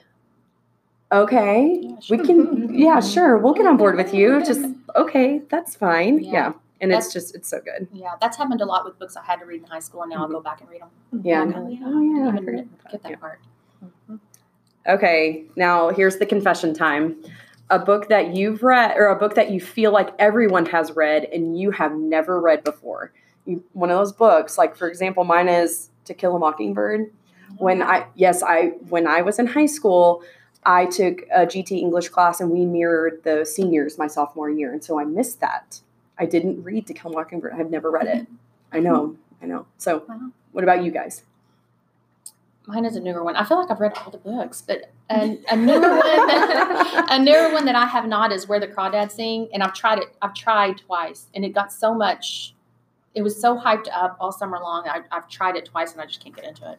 Okay, 1.13 1.79
Yeah, 1.83 1.97
we 2.09 2.19
can, 2.19 2.73
yeah, 2.79 3.01
sure, 3.01 3.37
we'll 3.39 3.55
get 3.55 3.67
on 3.67 3.77
board 3.77 3.97
with 3.97 4.15
you. 4.15 4.45
Just 4.45 4.65
okay, 4.95 5.43
that's 5.51 5.75
fine. 5.75 6.23
Yeah. 6.23 6.31
Yeah, 6.33 6.53
and 6.81 6.93
it's 6.93 7.13
just, 7.13 7.35
it's 7.35 7.49
so 7.49 7.61
good. 7.61 7.89
Yeah, 7.93 8.13
that's 8.21 8.37
happened 8.37 8.61
a 8.61 8.65
lot 8.65 8.85
with 8.85 8.99
books 8.99 9.17
I 9.17 9.25
had 9.25 9.41
to 9.41 9.47
read 9.47 9.63
in 9.63 9.67
high 9.67 9.81
school, 9.81 10.03
and 10.03 10.11
now 10.11 10.19
I'll 10.19 10.25
mm-hmm. 10.25 10.35
go 10.35 10.41
back 10.41 10.61
and 10.61 10.71
read 10.71 10.83
them. 10.83 10.91
Yeah. 11.25 11.43
Like, 11.43 11.57
oh, 11.57 11.69
yeah, 11.69 11.79
Oh, 11.85 12.01
yeah, 12.01 12.25
I 12.25 12.29
I 12.29 12.31
didn't 12.33 12.45
forgot 12.45 12.59
even 12.61 12.69
get 12.93 13.03
that. 13.03 13.21
part. 13.21 13.41
Mm-hmm. 13.85 14.17
Okay, 14.89 15.45
now 15.57 15.91
here's 15.91 16.17
the 16.19 16.27
confession 16.27 16.75
time. 16.75 17.17
A 17.71 17.79
book 17.79 18.09
that 18.09 18.35
you've 18.35 18.63
read, 18.63 18.97
or 18.97 19.07
a 19.09 19.17
book 19.17 19.35
that 19.35 19.51
you 19.51 19.61
feel 19.61 19.93
like 19.93 20.11
everyone 20.19 20.67
has 20.67 20.93
read 20.93 21.25
and 21.25 21.59
you 21.59 21.71
have 21.73 21.93
never 21.95 22.41
read 22.41 22.65
before. 22.65 23.13
You, 23.47 23.63
one 23.73 23.91
of 23.91 23.99
those 23.99 24.13
books, 24.13 24.57
like 24.57 24.77
for 24.77 24.89
example, 24.89 25.25
mine 25.25 25.49
is 25.49 25.91
To 26.07 26.15
Kill 26.15 26.37
a 26.37 26.39
Mockingbird. 26.39 27.13
When 27.59 27.83
I, 27.83 28.07
yes, 28.15 28.43
I, 28.43 28.69
when 28.89 29.07
I 29.07 29.23
was 29.23 29.39
in 29.39 29.47
high 29.47 29.67
school, 29.67 30.23
I 30.65 30.87
took 30.87 31.23
a 31.35 31.47
GT 31.47 31.73
English 31.73 32.11
class 32.11 32.41
and 32.41 32.51
we 32.51 32.65
mirrored 32.65 33.23
the 33.25 33.45
seniors 33.45 33.97
my 33.99 34.07
sophomore 34.07 34.51
year. 34.51 34.73
And 34.73 34.83
so 34.85 35.01
I 35.01 35.05
missed 35.05 35.41
that. 35.41 35.81
I 36.19 36.27
didn't 36.27 36.63
read 36.63 36.87
To 36.89 36.95
Kill 36.95 37.13
a 37.13 37.15
Mockingbird. 37.15 37.55
I've 37.55 37.71
never 37.71 37.91
read 37.91 38.07
it. 38.07 38.27
I 38.73 38.81
know, 38.81 39.17
I 39.43 39.47
know. 39.47 39.67
So, 39.79 40.05
Wow. 40.07 40.31
what 40.53 40.65
about 40.65 40.85
you 40.85 40.91
guys? 40.91 41.25
Mine 42.67 42.85
is 42.85 42.95
a 42.95 43.01
newer 43.01 43.25
one. 43.25 43.37
I 43.37 43.45
feel 43.45 43.59
like 43.59 43.71
I've 43.71 43.81
read 43.81 43.95
all 43.97 44.11
the 44.11 44.19
books, 44.19 44.63
but 44.65 44.91
a, 45.11 45.39
a 45.51 45.57
newer 45.57 45.81
one, 45.81 46.01
a 47.11 47.19
newer 47.19 47.53
one 47.53 47.65
that 47.65 47.75
I 47.75 47.87
have 47.87 48.07
not 48.07 48.31
is 48.31 48.47
Where 48.47 48.61
the 48.61 48.69
Crawdads 48.69 49.13
Sing, 49.13 49.49
and 49.53 49.63
I've 49.63 49.73
tried 49.75 49.99
it. 49.99 50.15
I've 50.23 50.35
tried 50.35 50.79
twice, 50.79 51.27
and 51.35 51.45
it 51.45 51.49
got 51.49 51.73
so 51.73 51.95
much. 51.95 52.55
It 53.15 53.23
was 53.23 53.41
so 53.41 53.59
hyped 53.59 53.89
up 53.93 54.17
all 54.21 54.31
summer 54.31 54.59
long. 54.61 54.87
I, 54.87 55.01
I've 55.11 55.29
tried 55.29 55.57
it 55.57 55.65
twice, 55.65 55.93
and 55.93 56.01
I 56.01 56.07
just 56.07 56.23
can't 56.23 56.37
get 56.37 56.45
into 56.45 56.71
it. 56.71 56.79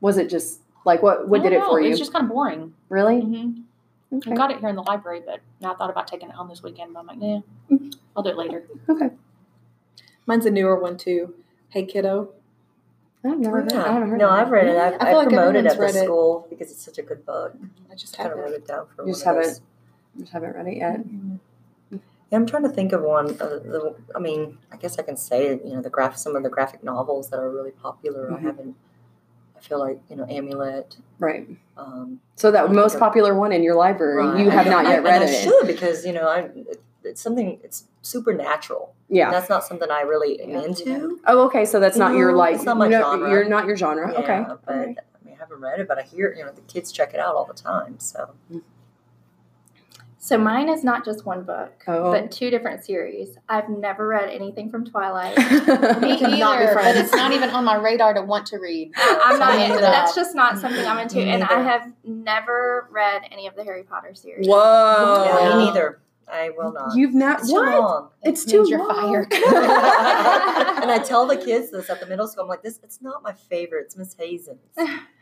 Was 0.00 0.18
it 0.18 0.28
just 0.30 0.60
like 0.84 1.02
what? 1.02 1.28
What 1.28 1.42
did 1.42 1.50
don't 1.50 1.62
it 1.62 1.64
for 1.66 1.80
know. 1.80 1.84
you? 1.86 1.90
It's 1.90 1.98
just 1.98 2.12
kind 2.12 2.24
of 2.24 2.30
boring. 2.30 2.74
really? 2.88 3.20
Mm-hmm. 3.22 4.16
Okay. 4.18 4.32
I 4.32 4.34
got 4.34 4.50
it 4.50 4.58
here 4.60 4.68
in 4.68 4.76
the 4.76 4.82
library, 4.82 5.22
but 5.24 5.40
now 5.60 5.72
I 5.72 5.76
thought 5.76 5.88
about 5.90 6.06
taking 6.06 6.28
it 6.28 6.34
home 6.34 6.48
this 6.48 6.62
weekend. 6.62 6.92
But 6.92 7.00
I'm 7.00 7.06
like, 7.06 7.18
nah, 7.18 7.40
I'll 8.14 8.22
do 8.22 8.28
it 8.30 8.36
later. 8.36 8.64
Okay. 8.88 9.10
Mine's 10.26 10.44
a 10.46 10.50
newer 10.50 10.78
one 10.78 10.96
too. 10.98 11.34
Hey 11.70 11.84
kiddo. 11.86 12.28
I've 13.24 13.38
never 13.38 13.62
heard. 13.62 13.72
I 13.72 13.92
haven't 13.92 14.10
heard 14.10 14.18
No, 14.18 14.28
I've 14.28 14.50
read 14.50 14.66
it. 14.66 14.76
I've, 14.76 14.94
I 15.00 15.10
I, 15.10 15.12
like 15.14 15.28
promoted 15.28 15.64
it 15.64 15.72
at 15.72 15.78
read 15.78 15.94
the 15.94 16.00
it. 16.00 16.04
school 16.04 16.46
because 16.50 16.70
it's 16.72 16.82
such 16.82 16.98
a 16.98 17.02
good 17.02 17.24
book. 17.24 17.54
I 17.90 17.94
just 17.94 18.16
Kind 18.16 18.28
have 18.28 18.36
of 18.38 18.44
wrote 18.44 18.52
it. 18.52 18.56
it 18.62 18.66
down 18.66 18.86
for 18.94 19.06
You 19.06 19.12
just 19.12 19.24
haven't- 19.24 19.60
Just 20.18 20.32
haven't 20.32 20.54
read 20.56 20.66
it 20.66 20.76
yet. 20.76 21.00
Yeah, 21.90 21.98
I'm 22.38 22.46
trying 22.46 22.64
to 22.64 22.68
think 22.68 22.92
of 22.92 23.02
one. 23.02 23.30
Uh, 23.40 23.58
the, 23.60 23.94
I 24.14 24.18
mean, 24.18 24.58
I 24.72 24.76
guess 24.76 24.98
I 24.98 25.02
can 25.02 25.16
say 25.16 25.50
you 25.64 25.74
know 25.74 25.82
the 25.82 25.90
graph, 25.90 26.16
some 26.16 26.34
of 26.34 26.42
the 26.42 26.48
graphic 26.50 26.82
novels 26.82 27.28
that 27.30 27.38
are 27.38 27.50
really 27.50 27.70
popular. 27.72 28.28
Mhm. 28.30 28.36
I 28.36 28.40
haven't. 28.40 28.76
I 29.62 29.68
feel 29.68 29.78
like 29.78 30.00
you 30.10 30.16
know 30.16 30.26
Amulet. 30.28 30.96
Right. 31.18 31.48
Um, 31.76 32.20
So 32.34 32.50
that 32.50 32.64
Okay. 32.64 32.72
most 32.72 32.98
popular 32.98 33.34
one 33.34 33.52
in 33.52 33.62
your 33.62 33.76
library, 33.76 34.26
right. 34.26 34.40
you 34.40 34.50
have 34.50 34.66
not 34.66 34.86
I- 34.86 34.90
yet 34.90 34.96
and 34.98 35.04
read 35.04 35.22
I 35.22 35.26
it. 35.26 35.42
should 35.42 35.66
because 35.66 36.04
you 36.04 36.12
know 36.12 36.26
I. 36.28 36.38
It, 36.54 36.82
it's 37.04 37.20
something. 37.20 37.58
It's 37.64 37.84
supernatural. 38.02 38.94
Yeah. 39.08 39.30
That's 39.30 39.48
not 39.48 39.64
something 39.64 39.90
I 39.90 40.02
really 40.02 40.40
am 40.40 40.50
Yeah. 40.50 40.62
into. 40.62 41.20
Oh, 41.26 41.44
okay. 41.46 41.64
So 41.64 41.80
that's 41.80 41.96
not 41.96 42.14
your 42.16 42.30
No, 42.32 42.38
like. 42.38 42.54
it's 42.54 42.64
not 42.64 42.76
my 42.76 42.88
no, 42.88 43.00
genre. 43.00 43.30
You're 43.30 43.44
not 43.48 43.66
your 43.66 43.76
genre. 43.76 44.12
Yeah, 44.12 44.18
okay. 44.20 44.44
But 44.46 44.72
Alright. 44.72 44.98
I 44.98 45.24
mean, 45.24 45.34
I 45.34 45.38
haven't 45.38 45.60
read 45.60 45.80
it, 45.80 45.88
but 45.88 45.98
I 45.98 46.02
hear 46.02 46.32
you 46.36 46.44
know 46.44 46.52
the 46.52 46.60
kids 46.62 46.90
check 46.92 47.12
it 47.14 47.20
out 47.20 47.34
all 47.34 47.44
the 47.44 47.54
time. 47.54 47.98
So 47.98 48.30
So 50.24 50.38
mine 50.38 50.68
is 50.68 50.84
not 50.84 51.04
just 51.04 51.26
one 51.26 51.42
book, 51.42 51.82
Oh. 51.88 52.12
but 52.12 52.30
two 52.30 52.48
different 52.48 52.84
series. 52.84 53.36
I've 53.48 53.68
never 53.68 54.06
read 54.06 54.28
anything 54.28 54.70
from 54.70 54.84
Twilight. 54.84 55.36
Me 56.00 56.16
cannot 56.16 56.30
be 56.30 56.42
either, 56.44 56.74
but 56.76 56.94
it's 56.96 57.12
not 57.12 57.32
even 57.32 57.50
on 57.50 57.64
my 57.64 57.74
radar 57.74 58.14
to 58.14 58.22
want 58.22 58.46
to 58.46 58.58
read. 58.58 58.92
I'm 58.96 59.40
not. 59.40 59.54
Into 59.54 59.66
neither. 59.70 59.80
That's 59.80 60.14
just 60.14 60.36
not 60.36 60.60
something 60.60 60.86
I'm 60.86 60.98
into, 61.00 61.18
and 61.20 61.42
I 61.42 61.60
have 61.64 61.92
never 62.04 62.86
read 62.92 63.22
any 63.32 63.48
of 63.48 63.56
the 63.56 63.64
Harry 63.64 63.82
Potter 63.82 64.14
series. 64.14 64.46
Whoa. 64.46 65.24
yeah, 65.26 65.40
Yeah. 65.48 65.56
me 65.58 65.64
neither. 65.64 65.98
I 66.32 66.50
will 66.56 66.72
not. 66.72 66.94
You've 66.94 67.14
not 67.16 67.40
It's 67.40 67.48
too 67.48 67.54
what? 67.56 67.80
long. 67.80 68.08
It's 68.22 68.44
It 68.44 68.50
too 68.50 68.58
means 68.58 68.70
you're 68.70 68.78
long. 68.78 68.94
fired. 68.94 69.32
and 69.32 70.90
I 70.90 71.02
tell 71.04 71.26
the 71.26 71.36
kids 71.36 71.72
this 71.72 71.90
at 71.90 71.98
the 71.98 72.06
middle 72.06 72.28
school. 72.28 72.44
I'm 72.44 72.48
like, 72.48 72.62
this. 72.62 72.78
It's 72.84 73.02
not 73.02 73.24
my 73.24 73.32
favorite. 73.32 73.86
It's 73.86 73.96
Miss 73.96 74.14
Hazen's. 74.14 74.60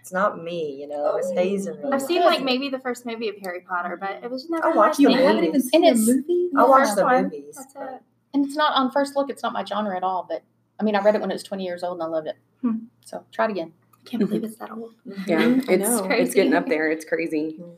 It's 0.00 0.12
not 0.12 0.42
me. 0.42 0.73
You 0.80 0.88
know, 0.88 1.16
Miss 1.16 1.30
Hazen. 1.33 1.76
Really 1.78 1.92
I've 1.92 2.02
seen 2.02 2.21
likes 2.23 2.37
like 2.37 2.45
maybe 2.45 2.69
the 2.69 2.78
first 2.78 3.04
movie 3.07 3.28
of 3.28 3.37
Harry 3.42 3.61
Potter, 3.61 3.97
but 4.00 4.21
it 4.25 4.30
was 4.30 4.49
never. 4.50 4.66
I 4.66 4.71
watched 4.73 4.99
my 5.00 5.11
the 5.11 5.16
thing. 5.16 5.26
haven't 5.26 5.45
even 5.45 5.61
seen 5.62 5.85
And 5.87 5.97
the 5.97 6.02
it's- 6.02 6.16
movie. 6.16 6.49
I 6.57 6.62
the 6.62 6.69
watched 6.69 6.85
first 6.87 6.97
the 6.97 7.04
one. 7.04 7.23
movies. 7.25 7.54
That's 7.57 7.75
but- 7.75 7.83
it. 7.95 8.02
And 8.33 8.47
it's 8.47 8.57
not 8.57 8.75
on 8.75 8.90
first 8.92 9.16
look. 9.16 9.28
It's 9.30 9.42
not 9.42 9.52
my 9.52 9.64
genre 9.64 9.97
at 9.97 10.02
all. 10.02 10.25
But 10.28 10.42
I 10.78 10.83
mean, 10.85 10.95
I 10.97 11.00
read 11.02 11.14
it 11.16 11.21
when 11.21 11.30
it 11.30 11.35
was 11.35 11.42
20 11.42 11.64
years 11.64 11.83
old 11.83 11.95
and 11.95 12.02
I 12.02 12.07
loved 12.07 12.28
it. 12.28 12.37
Hmm. 12.62 12.76
So 13.04 13.25
try 13.33 13.47
it 13.47 13.50
again. 13.50 13.73
I 13.95 14.09
can't 14.09 14.21
believe 14.26 14.45
it's 14.45 14.57
that 14.57 14.71
old. 14.71 14.92
Yeah, 15.26 15.40
I 15.40 15.73
it's 15.73 15.83
know. 15.83 16.04
it's 16.11 16.33
getting 16.35 16.54
up 16.54 16.66
there. 16.69 16.90
It's 16.90 17.04
crazy. 17.04 17.59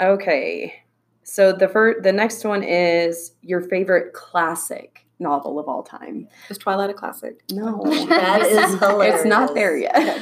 Yeah. 0.00 0.06
Okay. 0.08 0.74
So 1.22 1.52
the 1.52 1.68
first, 1.68 2.02
the 2.02 2.12
next 2.12 2.44
one 2.44 2.64
is 2.64 3.32
your 3.42 3.60
favorite 3.60 4.12
classic 4.12 5.06
novel 5.20 5.60
of 5.60 5.68
all 5.68 5.84
time. 5.84 6.26
Is 6.50 6.58
Twilight 6.58 6.90
a 6.90 6.94
classic? 6.94 7.40
No, 7.52 7.82
That 8.08 8.40
is 8.42 8.78
hilarious. 8.80 9.20
it's 9.20 9.24
not 9.24 9.54
there 9.54 9.76
yet. 9.76 10.20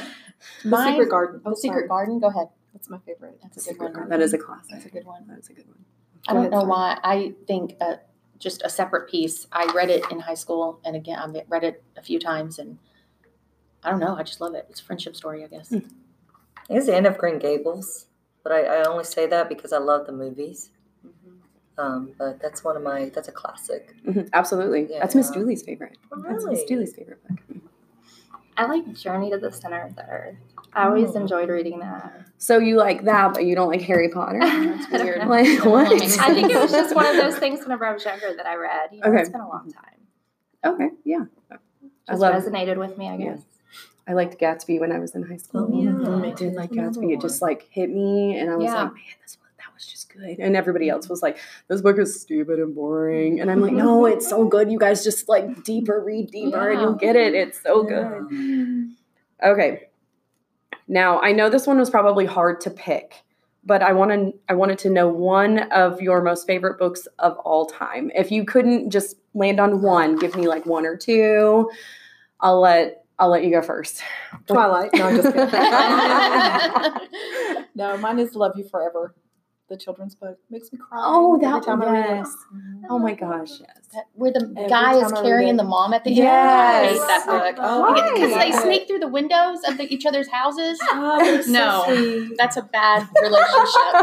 The 0.63 0.69
Mine- 0.69 0.93
Secret 0.93 1.09
Garden. 1.09 1.41
Oh, 1.45 1.49
The 1.51 1.55
Secret 1.55 1.77
sorry. 1.79 1.87
Garden. 1.87 2.19
Go 2.19 2.27
ahead. 2.27 2.47
That's 2.73 2.89
my 2.89 2.99
favorite. 2.99 3.37
That's 3.43 3.57
a 3.57 3.59
The 3.59 3.63
good 3.65 3.73
Secret 3.73 3.83
one. 3.85 3.93
Garden. 3.93 4.09
That 4.11 4.21
is 4.21 4.33
a 4.33 4.37
classic. 4.37 4.69
That's 4.71 4.85
a 4.85 4.89
good 4.89 5.05
one. 5.05 5.25
That's 5.27 5.49
a 5.49 5.53
good 5.53 5.67
one. 5.67 5.85
I 6.27 6.33
don't 6.33 6.41
ahead, 6.41 6.51
know 6.51 6.59
sorry. 6.59 6.69
why. 6.69 6.97
I 7.03 7.33
think 7.47 7.75
uh, 7.81 7.95
just 8.39 8.61
a 8.63 8.69
separate 8.69 9.09
peace. 9.09 9.47
I 9.51 9.71
read 9.75 9.89
it 9.89 10.03
in 10.11 10.19
high 10.19 10.35
school, 10.35 10.79
and 10.85 10.95
again, 10.95 11.17
I 11.19 11.43
read 11.49 11.63
it 11.63 11.83
a 11.97 12.01
few 12.01 12.19
times, 12.19 12.59
and 12.59 12.77
I 13.83 13.89
don't 13.91 13.99
know. 13.99 14.15
I 14.15 14.23
just 14.23 14.39
love 14.41 14.53
it. 14.55 14.67
It's 14.69 14.79
a 14.79 14.83
friendship 14.83 15.15
story, 15.15 15.43
I 15.43 15.47
guess. 15.47 15.69
Hmm. 15.69 15.79
It's 16.69 16.85
the 16.85 16.95
Anne 16.95 17.05
of 17.05 17.17
Green 17.17 17.39
Gables, 17.39 18.05
but 18.43 18.51
I, 18.51 18.61
I 18.63 18.83
only 18.85 19.03
say 19.03 19.25
that 19.27 19.49
because 19.49 19.73
I 19.73 19.77
love 19.79 20.05
the 20.05 20.11
movies. 20.13 20.69
Um, 21.77 22.11
but 22.19 22.39
that's 22.41 22.63
one 22.63 22.77
of 22.77 22.83
my. 22.83 23.09
That's 23.13 23.27
a 23.27 23.31
classic. 23.31 23.95
Mhm, 24.05 24.29
Absolutely. 24.33 24.85
That's 24.85 25.15
Miss 25.15 25.29
Yeah. 25.29 25.39
Dooley's 25.41 25.63
favorite. 25.63 25.97
Oh, 26.11 26.21
That's 26.21 26.45
Miss 26.45 26.53
really? 26.59 26.65
Dooley's 26.67 26.93
favorite 26.95 27.19
book. 27.27 27.39
I 28.57 28.65
like 28.65 28.93
Journey 28.93 29.29
to 29.31 29.37
the 29.37 29.51
Center 29.51 29.81
of 29.81 29.95
the 29.95 30.05
Earth. 30.07 30.35
I 30.73 30.85
always 30.85 31.15
Oh. 31.15 31.19
enjoyed 31.19 31.49
reading 31.49 31.79
that. 31.79 32.13
So 32.37 32.57
you 32.57 32.77
like 32.77 33.03
that, 33.05 33.33
but 33.33 33.45
you 33.45 33.55
don't 33.55 33.67
like 33.69 33.81
Harry 33.81 34.09
Potter? 34.09 34.39
That's 34.41 34.89
weird. 34.91 35.21
Like 35.27 35.63
what? 35.65 35.91
I 35.91 36.33
think 36.33 36.51
it 36.51 36.59
was 36.59 36.71
just 36.71 36.95
one 36.95 37.05
of 37.05 37.15
those 37.15 37.37
things 37.37 37.61
whenever 37.61 37.85
I 37.85 37.93
was 37.93 38.03
younger 38.05 38.33
that 38.35 38.45
I 38.45 38.55
read. 38.55 38.89
You 38.91 38.99
know, 39.01 39.07
Okay. 39.09 39.21
It's 39.21 39.29
been 39.29 39.41
a 39.41 39.47
long 39.49 39.71
time. 39.71 40.73
Okay, 40.73 40.89
yeah. 41.03 41.25
I 41.51 41.55
Just 42.13 42.21
love. 42.21 42.35
resonated 42.43 42.77
with 42.77 42.97
me, 42.97 43.09
I 43.09 43.15
Yeah. 43.17 43.31
guess. 43.33 43.41
I 44.07 44.13
liked 44.13 44.39
Gatsby 44.39 44.79
when 44.79 44.91
I 44.91 44.99
was 44.99 45.15
in 45.15 45.23
high 45.23 45.37
school. 45.37 45.69
Oh, 45.71 46.21
yeah. 46.21 46.27
I 46.29 46.31
did 46.33 46.53
like 46.53 46.71
Gatsby. 46.71 47.13
It 47.13 47.21
just 47.21 47.41
like 47.41 47.67
hit 47.71 47.89
me, 47.89 48.37
and 48.37 48.49
I 48.49 48.55
was 48.55 48.65
Yeah. 48.65 48.83
like, 48.83 48.93
man, 48.93 49.01
this 49.21 49.37
was, 49.81 49.91
just 49.91 50.13
good. 50.13 50.39
And 50.39 50.55
everybody 50.55 50.89
else 50.89 51.09
was 51.09 51.21
like, 51.21 51.37
this 51.67 51.81
book 51.81 51.97
is 51.97 52.21
stupid 52.21 52.59
and 52.59 52.75
boring. 52.75 53.39
And 53.39 53.49
I'm 53.49 53.61
like, 53.61 53.71
mm-hmm. 53.71 53.85
no, 53.85 54.05
it's 54.05 54.27
so 54.27 54.45
good. 54.45 54.71
You 54.71 54.79
guys 54.79 55.03
just 55.03 55.27
like 55.27 55.63
deeper, 55.63 56.01
read 56.01 56.31
deeper, 56.31 56.71
and 56.71 56.81
you'll 56.81 56.93
get 56.93 57.15
it. 57.15 57.33
It's 57.33 57.61
so 57.61 57.83
good. 57.83 58.91
Okay. 59.43 59.87
Now 60.87 61.19
I 61.21 61.31
know 61.31 61.49
this 61.49 61.67
one 61.67 61.79
was 61.79 61.89
probably 61.89 62.25
hard 62.25 62.61
to 62.61 62.69
pick, 62.69 63.23
but 63.63 63.81
I 63.81 63.93
want 63.93 64.11
to 64.11 64.33
I 64.49 64.53
wanted 64.53 64.77
to 64.79 64.89
know 64.89 65.07
one 65.07 65.59
of 65.71 66.01
your 66.01 66.21
most 66.21 66.45
favorite 66.45 66.77
books 66.77 67.07
of 67.19 67.37
all 67.39 67.65
time. 67.65 68.11
If 68.13 68.31
you 68.31 68.45
couldn't 68.45 68.91
just 68.91 69.15
land 69.33 69.59
on 69.59 69.81
one, 69.81 70.17
give 70.17 70.35
me 70.35 70.47
like 70.47 70.65
one 70.65 70.85
or 70.85 70.97
two. 70.97 71.71
I'll 72.39 72.59
let 72.59 73.05
I'll 73.17 73.29
let 73.29 73.43
you 73.43 73.51
go 73.51 73.61
first. 73.61 74.01
Twilight. 74.47 74.91
No, 74.95 75.07
I'm 75.07 75.15
just 75.15 75.27
kidding. 75.27 75.45
no, 77.75 77.97
mine 77.97 78.19
is 78.19 78.35
Love 78.35 78.53
You 78.57 78.63
Forever. 78.63 79.13
The 79.71 79.77
children's 79.77 80.15
book 80.15 80.37
makes 80.49 80.73
me 80.73 80.79
cry. 80.79 80.99
Oh, 81.01 81.39
that 81.39 81.63
time 81.63 81.79
one, 81.79 81.87
I 81.87 81.91
read 81.93 82.09
yes. 82.17 82.35
Oh 82.89 82.99
my 82.99 83.13
gosh, 83.13 83.51
yes. 83.61 83.79
That- 83.93 84.07
Where 84.15 84.29
the 84.33 84.53
Every 84.57 84.69
guy 84.69 84.95
is 85.01 85.13
I 85.13 85.21
carrying 85.21 85.55
the 85.55 85.63
mom 85.63 85.93
at 85.93 86.03
the 86.03 86.11
Yes. 86.11 86.27
end. 86.27 86.29
I 86.29 86.87
hate 86.91 87.07
that 87.07 87.25
book. 87.55 87.55
Oh, 87.65 87.79
Why? 87.79 88.11
Because 88.13 88.33
they 88.35 88.51
sneak 88.51 88.87
through 88.89 88.99
the 88.99 89.07
windows 89.07 89.59
of 89.65 89.77
the, 89.77 89.85
each 89.93 90.05
other's 90.05 90.27
houses. 90.27 90.77
Oh, 90.91 91.23
they're 91.23 91.41
so 91.41 91.51
No. 91.51 92.29
That's 92.37 92.57
a 92.57 92.63
bad 92.63 93.07
relationship. 93.21 93.93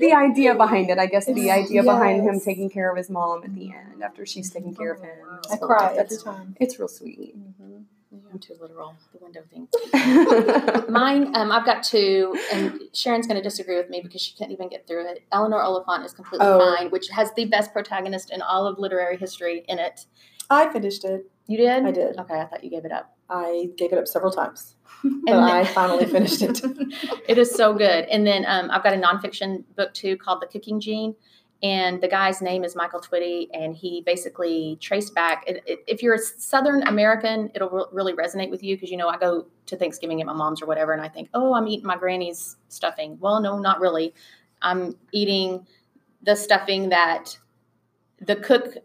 The 0.00 0.12
idea 0.14 0.54
behind 0.56 0.90
it, 0.90 0.98
I 0.98 1.06
guess 1.06 1.26
the 1.26 1.32
It's- 1.32 1.66
idea 1.66 1.84
behind 1.84 2.22
him 2.28 2.40
taking 2.40 2.70
care 2.70 2.90
of 2.90 2.96
his 2.96 3.08
mom 3.08 3.44
at 3.44 3.54
the 3.54 3.66
end 3.72 4.02
after 4.02 4.26
she's 4.26 4.50
taking 4.50 4.74
care 4.74 4.92
of 4.94 5.00
him. 5.00 5.10
Oh, 5.24 5.38
I 5.48 5.56
So 5.58 5.66
cry 5.66 5.94
every 5.96 6.16
time. 6.16 6.56
It's 6.60 6.76
real 6.80 6.88
sweet. 6.88 7.38
Mm-hmm. 7.38 7.82
I'm 8.12 8.38
too 8.40 8.54
literal. 8.60 8.96
The 9.12 9.18
window 9.22 9.42
thing. 9.52 9.68
Mine, 10.88 11.34
um, 11.36 11.52
I've 11.52 11.64
got 11.64 11.84
two, 11.84 12.36
and 12.52 12.80
Sharon's 12.92 13.26
going 13.28 13.36
to 13.36 13.42
disagree 13.42 13.76
with 13.76 13.88
me 13.88 14.00
because 14.02 14.20
she 14.20 14.34
can't 14.34 14.50
even 14.50 14.68
get 14.68 14.86
through 14.88 15.06
it. 15.08 15.22
Eleanor 15.30 15.60
Oliphant 15.62 16.04
is 16.04 16.12
completely 16.12 16.46
Oh. 16.46 16.58
fine, 16.76 16.90
which 16.90 17.08
has 17.10 17.32
the 17.34 17.44
best 17.44 17.72
protagonist 17.72 18.30
in 18.32 18.42
all 18.42 18.66
of 18.66 18.78
literary 18.80 19.16
history 19.16 19.64
in 19.68 19.78
it. 19.78 20.06
I 20.48 20.72
finished 20.72 21.04
it. 21.04 21.30
You 21.46 21.56
did? 21.58 21.84
I 21.86 21.90
did. 21.92 22.18
Okay, 22.18 22.40
I 22.40 22.46
thought 22.46 22.64
you 22.64 22.70
gave 22.70 22.84
it 22.84 22.90
up. 22.90 23.16
I 23.28 23.68
gave 23.76 23.92
it 23.92 23.98
up 23.98 24.08
several 24.08 24.32
times, 24.32 24.74
but 25.04 25.12
And 25.28 25.44
I 25.44 25.64
finally 25.64 26.06
finished 26.06 26.42
it. 26.42 26.60
it 27.28 27.38
is 27.38 27.54
so 27.54 27.74
good. 27.74 28.06
And 28.06 28.26
then 28.26 28.44
um, 28.48 28.70
I've 28.72 28.82
got 28.82 28.92
a 28.92 28.96
nonfiction 28.96 29.62
book 29.76 29.94
too 29.94 30.16
called 30.16 30.42
The 30.42 30.46
Cooking 30.46 30.80
Gene. 30.80 31.14
And 31.62 32.00
the 32.00 32.08
guy's 32.08 32.40
name 32.40 32.64
is 32.64 32.74
Michael 32.74 33.00
Twitty, 33.00 33.48
and 33.52 33.76
he 33.76 34.00
basically 34.06 34.78
traced 34.80 35.14
back. 35.14 35.44
It, 35.46 35.62
it, 35.66 35.80
if 35.86 36.02
you're 36.02 36.14
a 36.14 36.18
Southern 36.18 36.82
American, 36.84 37.50
it'll 37.54 37.68
re- 37.68 37.84
really 37.92 38.14
resonate 38.14 38.50
with 38.50 38.62
you 38.62 38.76
because 38.76 38.90
you 38.90 38.96
know 38.96 39.08
I 39.08 39.18
go 39.18 39.46
to 39.66 39.76
Thanksgiving 39.76 40.22
at 40.22 40.26
my 40.26 40.32
mom's 40.32 40.62
or 40.62 40.66
whatever, 40.66 40.92
and 40.92 41.02
I 41.02 41.08
think, 41.08 41.28
oh, 41.34 41.52
I'm 41.54 41.68
eating 41.68 41.86
my 41.86 41.98
granny's 41.98 42.56
stuffing. 42.68 43.18
Well, 43.20 43.40
no, 43.42 43.58
not 43.58 43.78
really. 43.78 44.14
I'm 44.62 44.96
eating 45.12 45.66
the 46.22 46.34
stuffing 46.34 46.88
that 46.90 47.38
the 48.22 48.36
cook, 48.36 48.76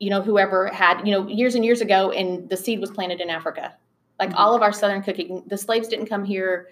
you 0.00 0.10
know, 0.10 0.20
whoever 0.20 0.66
had, 0.66 1.06
you 1.06 1.12
know, 1.12 1.28
years 1.28 1.54
and 1.54 1.64
years 1.64 1.80
ago, 1.80 2.10
and 2.10 2.48
the 2.48 2.56
seed 2.56 2.80
was 2.80 2.90
planted 2.90 3.20
in 3.20 3.30
Africa. 3.30 3.76
Like 4.18 4.30
Mhm. 4.30 4.36
all 4.36 4.54
of 4.54 4.62
our 4.62 4.72
Southern 4.72 5.02
cooking, 5.02 5.44
the 5.46 5.56
slaves 5.56 5.86
didn't 5.88 6.06
come 6.06 6.24
here 6.24 6.68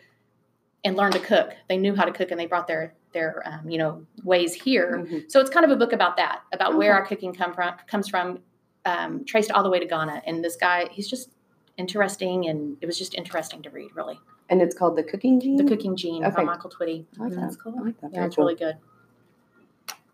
and 0.85 0.97
learn 0.97 1.13
to 1.13 1.19
cook. 1.19 1.51
They 1.69 1.77
knew 1.77 1.95
how 1.95 2.05
to 2.05 2.13
cook, 2.13 2.31
and 2.31 2.39
they 2.39 2.47
brought 2.47 2.67
their 2.67 2.95
their 3.13 3.43
um, 3.47 3.69
you 3.69 3.79
know 3.79 4.05
ways 4.23 4.55
here. 4.55 5.05
Mhm. 5.07 5.31
So 5.31 5.41
it's 5.41 5.51
kind 5.51 5.65
of 5.65 5.71
a 5.71 5.77
book 5.77 5.93
about 5.93 6.17
that, 6.19 6.43
about 6.53 6.77
where 6.77 6.95
our 6.95 7.05
cooking 7.07 7.33
come 7.33 7.55
from 7.55 7.75
comes 7.87 8.09
from, 8.09 8.41
um, 8.85 9.25
traced 9.25 9.51
all 9.51 9.63
the 9.63 9.71
way 9.71 9.79
to 9.81 9.87
Ghana. 9.87 10.23
And 10.27 10.45
this 10.45 10.57
guy, 10.57 10.89
he's 10.91 11.09
just 11.09 11.31
interesting, 11.77 12.49
and 12.49 12.77
it 12.81 12.87
was 12.87 12.99
just 12.99 13.15
interesting 13.15 13.63
to 13.63 13.71
read. 13.71 13.91
Really, 13.95 14.19
And 14.51 14.61
it's 14.63 14.77
called 14.77 14.97
The 14.97 15.03
Cooking 15.05 15.41
Gene? 15.41 15.57
the 15.57 15.65
Cooking 15.65 15.97
Gene 15.97 16.25
Okay. 16.25 16.37
by 16.37 16.45
Michael 16.45 16.71
Twitty. 16.71 17.07
I 17.19 17.25
like 17.25 17.33
that. 17.35 17.41
That's 17.41 17.57
cool. 17.57 17.75
I 17.79 17.83
like 17.83 18.01
that. 18.01 18.11
Yeah, 18.13 18.17
Very 18.17 18.27
it's 18.27 18.37
cool. 18.37 18.45
really 18.45 18.57
good. 18.57 18.77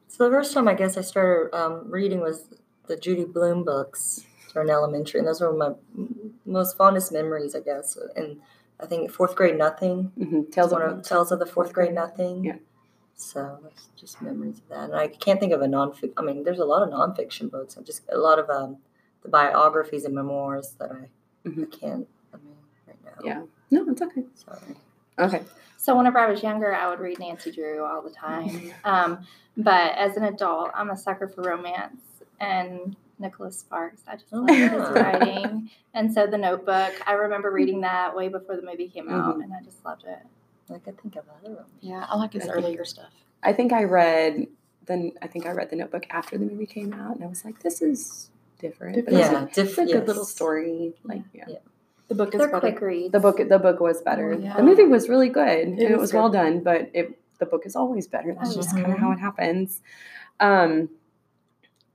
So 0.08 0.24
the 0.24 0.30
first 0.30 0.52
time 0.54 0.68
I 0.68 0.74
guess 0.74 0.96
I 0.96 1.00
started 1.00 1.54
um, 1.56 1.90
reading 1.90 2.20
was 2.20 2.48
the 2.86 2.96
Judy 2.96 3.24
Blume 3.24 3.64
books 3.64 4.24
during 4.52 4.70
elementary, 4.70 5.18
and 5.18 5.26
those 5.28 5.40
were 5.40 5.52
my 5.52 5.72
most 6.46 6.76
fondest 6.76 7.10
memories, 7.12 7.54
I 7.56 7.60
guess. 7.60 7.98
And 8.14 8.40
I 8.80 8.86
think 8.86 9.10
fourth 9.10 9.34
grade 9.36 9.56
nothing. 9.56 10.12
Mhm. 10.18 10.50
Tales 10.52 10.72
of 10.72 10.80
of 10.80 11.02
Tales 11.02 11.30
of 11.32 11.38
the 11.38 11.46
Fourth 11.46 11.72
Grade 11.72 11.92
Nothing. 11.94 12.44
Yeah. 12.44 12.56
So 13.16 13.60
it's 13.70 13.88
just 13.96 14.20
memories 14.20 14.58
of 14.58 14.68
that, 14.70 14.84
and 14.90 14.94
I 14.96 15.06
can't 15.08 15.38
think 15.38 15.52
of 15.52 15.62
a 15.62 15.68
non. 15.68 15.92
I 16.16 16.22
mean, 16.22 16.42
there's 16.42 16.58
a 16.58 16.64
lot 16.64 16.82
of 16.82 16.88
nonfiction 16.90 17.50
books. 17.50 17.76
and 17.76 17.86
just 17.86 18.02
a 18.10 18.18
lot 18.18 18.38
of 18.40 18.50
um, 18.50 18.78
the 19.22 19.28
biographies 19.28 20.04
and 20.04 20.14
memoirs 20.14 20.74
that 20.80 20.90
I, 20.90 21.08
I 21.46 21.48
Mhm. 21.48 21.70
can't. 21.70 22.08
I 22.32 22.36
mean, 22.38 22.56
right 22.88 22.96
now. 23.04 23.12
Yeah. 23.24 23.42
No, 23.70 23.88
it's 23.88 24.02
okay. 24.02 24.24
Sorry. 24.34 24.76
Okay. 25.18 25.44
So 25.76 25.96
whenever 25.96 26.18
I 26.18 26.28
was 26.28 26.42
younger, 26.42 26.74
I 26.74 26.88
would 26.88 26.98
read 26.98 27.18
Nancy 27.20 27.52
Drew 27.52 27.84
all 27.84 28.02
the 28.02 28.10
time. 28.10 28.72
Um, 28.84 29.24
but 29.56 29.94
as 29.96 30.16
an 30.16 30.24
adult, 30.24 30.70
I'm 30.74 30.90
a 30.90 30.96
sucker 30.96 31.28
for 31.28 31.42
romance 31.42 32.00
and 32.40 32.96
Nicholas 33.18 33.58
Sparks. 33.58 34.02
I 34.06 34.16
just 34.16 34.32
love 34.32 34.48
his 34.48 34.70
Oh. 34.72 34.92
writing. 34.92 35.70
And 35.92 36.12
so 36.12 36.26
The 36.26 36.38
Notebook, 36.38 36.92
I 37.06 37.12
remember 37.12 37.50
reading 37.50 37.80
that 37.82 38.16
way 38.16 38.28
before 38.28 38.56
the 38.56 38.62
movie 38.62 38.88
came 38.88 39.08
out, 39.10 39.36
and 39.36 39.52
I 39.52 39.62
just 39.62 39.84
loved 39.84 40.04
it. 40.04 40.18
I 40.72 40.78
could 40.78 40.98
think 41.00 41.16
of 41.16 41.24
other 41.42 41.54
ones. 41.54 41.68
Yeah, 41.80 42.04
I 42.08 42.16
like 42.16 42.32
his 42.32 42.42
I 42.42 42.46
think- 42.46 42.56
earlier 42.56 42.84
stuff. 42.84 43.10
I 43.42 43.52
think 43.52 43.72
I 43.72 43.84
read 43.84 44.46
then 44.86 45.12
I 45.22 45.26
think 45.28 45.46
I 45.46 45.52
read 45.52 45.70
the 45.70 45.76
notebook 45.76 46.04
after 46.10 46.36
the 46.36 46.44
movie 46.44 46.66
came 46.66 46.92
out 46.92 47.14
and 47.14 47.24
I 47.24 47.26
was 47.26 47.42
like, 47.44 47.60
this 47.62 47.80
is 47.80 48.28
different. 48.58 49.02
But 49.06 49.14
Yeah, 49.14 49.44
a, 49.44 49.46
diff- 49.46 49.58
it's 49.68 49.78
a 49.78 49.84
good 49.86 49.88
yes. 49.90 50.06
little 50.08 50.24
story. 50.26 50.94
Like 51.04 51.22
yeah. 51.32 51.44
Yeah. 51.48 51.56
The 52.08 52.14
book 52.14 52.34
is 52.34 52.38
They're 52.38 52.48
better. 52.48 52.60
quick 52.60 52.80
reads. 52.82 53.12
The 53.12 53.20
book 53.20 53.36
the 53.38 53.58
book 53.58 53.80
was 53.80 54.02
better. 54.02 54.34
Oh, 54.34 54.38
yeah. 54.38 54.56
The 54.56 54.62
movie 54.62 54.84
was 54.84 55.08
really 55.08 55.30
good 55.30 55.68
and 55.68 55.78
it 55.80 55.90
is 55.90 55.98
was 55.98 56.12
good. 56.12 56.18
well 56.18 56.28
done, 56.30 56.60
but 56.60 56.90
it 56.92 57.18
the 57.38 57.46
book 57.46 57.64
is 57.64 57.76
always 57.76 58.06
better. 58.06 58.34
That's 58.34 58.50
Oh, 58.52 58.56
just 58.56 58.74
yeah. 58.76 58.82
kind 58.82 58.92
of 58.94 58.98
how 58.98 59.10
it 59.12 59.18
happens. 59.20 59.80
Um 60.40 60.90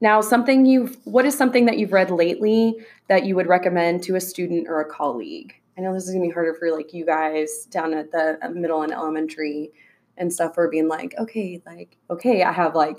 now 0.02 0.22
something 0.22 0.66
you've 0.66 0.98
what 1.06 1.26
is 1.26 1.38
something 1.38 1.66
that 1.66 1.78
you've 1.78 1.94
read 1.94 2.12
lately 2.12 2.76
that 3.08 3.26
you 3.26 3.36
would 3.36 3.48
recommend 3.48 4.04
to 4.04 4.16
a 4.16 4.22
student 4.22 4.68
or 4.68 4.82
a 4.82 4.86
colleague? 4.86 5.54
I 5.78 5.82
know 5.82 5.94
this 5.94 6.04
is 6.08 6.14
gonna 6.14 6.26
be 6.26 6.32
harder 6.32 6.54
for 6.54 6.72
like 6.72 6.94
you 6.94 7.06
guys 7.06 7.66
down 7.70 7.94
at 7.94 8.12
the 8.12 8.38
uh, 8.42 8.50
middle 8.50 8.82
and 8.82 8.92
elementary 8.92 9.72
and 10.18 10.32
stuff 10.32 10.54
for 10.54 10.70
being 10.70 10.90
like, 10.90 11.16
okay, 11.18 11.62
like, 11.66 11.98
okay, 12.10 12.44
I 12.44 12.52
have 12.52 12.76
like 12.76 12.98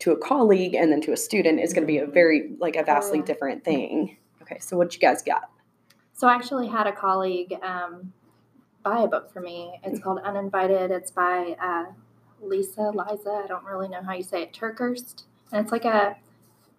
to 0.00 0.12
a 0.12 0.16
colleague 0.16 0.74
and 0.74 0.90
then 0.90 1.00
to 1.02 1.12
a 1.12 1.16
student 1.16 1.60
is 1.60 1.72
gonna 1.72 1.86
be 1.86 1.98
a 1.98 2.06
very 2.06 2.56
like 2.58 2.76
a 2.76 2.84
vastly 2.84 3.22
different 3.22 3.64
thing. 3.64 4.16
Okay, 4.42 4.58
so 4.58 4.76
what 4.76 4.94
you 4.94 5.00
guys 5.00 5.22
got? 5.22 5.50
So 6.14 6.26
I 6.26 6.34
actually 6.34 6.68
had 6.68 6.86
a 6.86 6.92
colleague 6.92 7.54
um, 7.62 8.12
buy 8.82 9.02
a 9.02 9.06
book 9.06 9.32
for 9.32 9.40
me. 9.40 9.78
It's 9.84 10.00
called 10.00 10.20
Uninvited. 10.24 10.90
It's 10.90 11.10
by 11.10 11.54
uh, 11.62 11.92
Lisa, 12.40 12.90
Liza, 12.90 13.42
I 13.44 13.46
don't 13.46 13.64
really 13.64 13.88
know 13.88 14.02
how 14.02 14.14
you 14.14 14.22
say 14.22 14.42
it, 14.42 14.52
TerKeurst. 14.52 15.24
And 15.52 15.62
it's 15.62 15.72
like 15.72 15.84
a, 15.84 16.16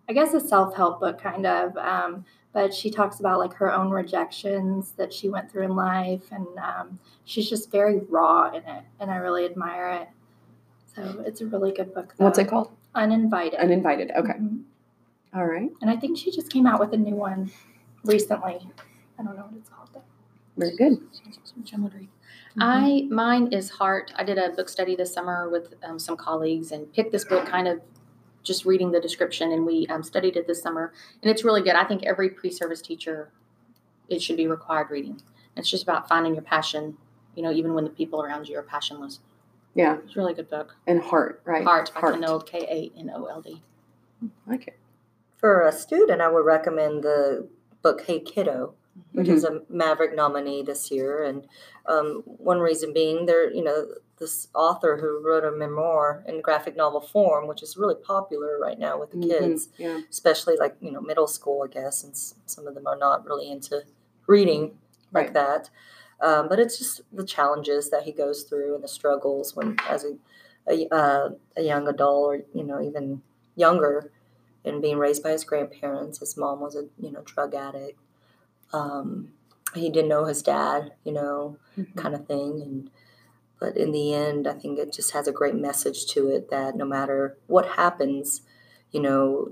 I 0.08 0.14
guess 0.14 0.34
a 0.34 0.40
self 0.40 0.76
help 0.76 1.00
book 1.00 1.22
kind 1.22 1.46
of. 1.46 1.76
Um, 1.78 2.26
but 2.52 2.74
she 2.74 2.90
talks 2.90 3.20
about 3.20 3.40
like 3.40 3.54
her 3.54 3.72
own 3.74 3.90
rejections 3.92 4.94
that 4.94 5.14
she 5.14 5.30
went 5.30 5.52
through 5.52 5.64
in 5.64 5.76
life. 5.76 6.32
And 6.32 6.48
um, 6.58 7.00
she's 7.26 7.50
just 7.50 7.72
very 7.72 8.00
raw 8.10 8.50
in 8.50 8.64
it. 8.64 8.84
And 9.00 9.12
I 9.12 9.18
really 9.18 9.46
admire 9.46 9.90
it. 10.02 10.08
So 10.96 11.24
it's 11.26 11.42
a 11.42 11.46
really 11.46 11.72
good 11.72 11.94
book. 11.94 12.14
Though. 12.18 12.26
What's 12.26 12.40
it 12.40 12.48
called? 12.48 12.72
Uninvited. 12.96 13.60
Uninvited. 13.60 14.12
Okay. 14.12 14.34
Mhm. 14.34 14.64
All 15.34 15.46
right. 15.46 15.70
And 15.82 15.92
I 15.92 15.96
think 15.96 16.18
she 16.18 16.32
just 16.32 16.52
came 16.52 16.66
out 16.66 16.80
with 16.80 16.92
a 16.94 16.98
new 16.98 17.16
one 17.16 17.52
recently. 18.04 18.60
I 19.20 19.24
don't 19.24 19.36
know 19.36 19.44
what 19.44 19.54
it's 19.58 19.70
called 19.70 19.90
though. 19.94 20.04
Very 20.58 20.76
good. 20.76 21.00
Which 21.56 21.74
I'm 21.74 21.84
wondering. 21.84 22.10
Mm-hmm. 22.58 22.62
I 22.64 23.08
mine 23.10 23.54
is 23.54 23.70
Heart. 23.70 24.12
I 24.16 24.24
did 24.24 24.40
a 24.40 24.50
book 24.50 24.70
study 24.70 24.96
this 24.96 25.14
summer 25.14 25.48
with 25.50 25.76
um, 25.84 26.00
some 26.00 26.18
colleagues 26.18 26.72
and 26.72 26.92
picked 26.94 27.12
this 27.12 27.26
book 27.26 27.46
kind 27.46 27.68
of 27.68 27.80
just 28.50 28.66
reading 28.66 28.92
the 28.92 29.00
description, 29.00 29.54
and 29.54 29.66
we 29.66 29.88
um, 29.88 30.04
studied 30.04 30.36
it 30.36 30.48
this 30.48 30.62
summer, 30.62 30.92
and 31.22 31.32
it's 31.32 31.46
really 31.46 31.62
good. 31.62 31.76
I 31.76 31.86
think 31.86 32.04
every 32.04 32.30
pre-service 32.30 32.82
teacher, 32.82 33.32
it 34.10 34.22
should 34.22 34.36
be 34.38 34.48
required 34.48 34.90
reading. 34.90 35.22
It's 35.56 35.70
just 35.70 35.84
about 35.84 36.10
finding 36.10 36.34
your 36.34 36.44
passion. 36.44 36.98
You 37.36 37.44
know, 37.44 37.52
even 37.52 37.74
when 37.76 37.84
the 37.84 37.90
people 37.92 38.22
around 38.22 38.50
you 38.50 38.58
are 38.58 38.64
passionless. 38.64 39.20
Yeah. 39.76 39.98
It's 40.04 40.16
a 40.16 40.20
really 40.20 40.34
good 40.34 40.50
book. 40.50 40.76
And 40.88 41.00
heart, 41.00 41.42
right? 41.46 41.64
Heart 41.64 41.92
by 41.94 42.00
Heart. 42.02 42.16
Kanold 42.16 42.46
K 42.48 42.60
A 42.60 43.00
N 43.00 43.12
O 43.16 43.26
L 43.26 43.42
D. 43.42 43.62
I 44.24 44.52
like 44.52 44.68
it. 44.68 44.78
For 45.38 45.62
a 45.62 45.72
student, 45.72 46.22
I 46.22 46.28
would 46.28 46.46
recommend 46.46 47.04
the 47.04 47.48
book 47.82 48.02
Hey 48.06 48.20
Kiddo, 48.20 48.74
which 49.14 49.28
Mhm. 49.28 49.34
is 49.34 49.44
a 49.44 49.62
Maverick 49.70 50.16
nominee 50.16 50.62
this 50.64 50.92
year. 50.92 51.24
And 51.24 51.48
um, 51.86 52.24
one 52.26 52.60
reason 52.60 52.94
being, 52.94 53.26
there, 53.26 53.50
you 53.52 53.64
know, 53.64 53.88
this 54.18 54.50
author 54.54 54.98
who 54.98 55.20
wrote 55.26 55.46
a 55.46 55.52
memoir 55.52 56.24
in 56.28 56.42
graphic 56.42 56.76
novel 56.76 57.00
form, 57.02 57.48
which 57.48 57.64
is 57.64 57.78
really 57.78 57.96
popular 57.96 58.60
right 58.60 58.78
now 58.78 59.00
with 59.00 59.12
the 59.12 59.18
Mhm. 59.18 59.30
kids, 59.30 59.70
Yeah. 59.78 60.00
especially 60.10 60.58
like 60.58 60.76
you 60.82 60.92
know 60.92 61.02
middle 61.02 61.28
school, 61.28 61.64
I 61.64 61.68
guess, 61.68 62.04
and 62.04 62.16
some 62.16 62.68
of 62.68 62.76
them 62.76 62.86
are 62.88 62.98
not 62.98 63.26
really 63.26 63.50
into 63.50 63.84
reading 64.28 64.78
like 65.14 65.28
Right. 65.28 65.34
that. 65.34 65.70
Um, 66.22 66.50
but 66.50 66.60
it's 66.60 66.78
just 66.78 67.02
the 67.14 67.24
challenges 67.24 67.90
that 67.92 68.04
he 68.04 68.12
goes 68.12 68.44
through 68.44 68.76
and 68.76 68.84
the 68.84 68.88
struggles 68.90 69.56
when, 69.56 69.78
as 69.90 70.04
a 70.06 70.18
a, 70.68 70.88
uh, 70.94 71.30
a 71.58 71.62
young 71.64 71.88
adult, 71.88 72.26
or 72.26 72.36
you 72.54 72.64
know 72.64 72.80
even 72.82 73.22
younger, 73.56 74.12
and 74.66 74.82
being 74.82 74.98
raised 75.00 75.24
by 75.24 75.32
his 75.32 75.44
grandparents. 75.44 76.20
His 76.20 76.38
mom 76.38 76.60
was 76.60 76.76
a 76.76 76.88
you 77.00 77.12
know 77.12 77.22
drug 77.22 77.56
addict. 77.56 77.98
Um, 78.74 79.30
he 79.76 79.90
didn't 79.90 80.10
know 80.10 80.26
his 80.26 80.42
dad, 80.42 80.94
you 81.04 81.12
know, 81.12 81.58
Mhm. 81.78 81.96
kind 81.96 82.16
of 82.16 82.26
thing, 82.28 82.62
and 82.62 82.90
but 83.60 83.76
in 83.78 83.92
the 83.92 84.14
end, 84.14 84.48
I 84.48 84.54
think 84.54 84.80
it 84.80 84.94
just 84.94 85.12
has 85.12 85.28
a 85.28 85.34
great 85.34 85.56
message 85.56 86.06
to 86.08 86.30
it 86.30 86.50
that 86.50 86.76
no 86.78 86.86
matter 86.86 87.38
what 87.48 87.66
happens, 87.66 88.42
you 88.92 89.02
know, 89.02 89.52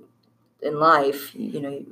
in 0.62 0.79
life, 0.79 1.36
you 1.36 1.59
know, 1.62 1.86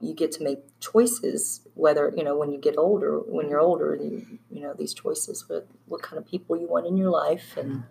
you 0.00 0.14
get 0.14 0.32
to 0.32 0.42
make 0.44 0.60
choices. 0.80 1.62
Whether 1.74 2.12
you 2.16 2.24
know 2.24 2.36
when 2.36 2.50
you 2.52 2.58
get 2.58 2.76
older, 2.78 3.18
when 3.18 3.48
you're 3.48 3.60
older, 3.60 3.94
you, 3.96 4.38
you 4.50 4.60
know 4.60 4.74
these 4.74 4.94
choices 4.94 5.48
with 5.48 5.64
what 5.86 6.02
kind 6.02 6.18
of 6.18 6.26
people 6.26 6.56
you 6.56 6.66
want 6.68 6.86
in 6.86 6.96
your 6.96 7.10
life, 7.10 7.56
and 7.56 7.84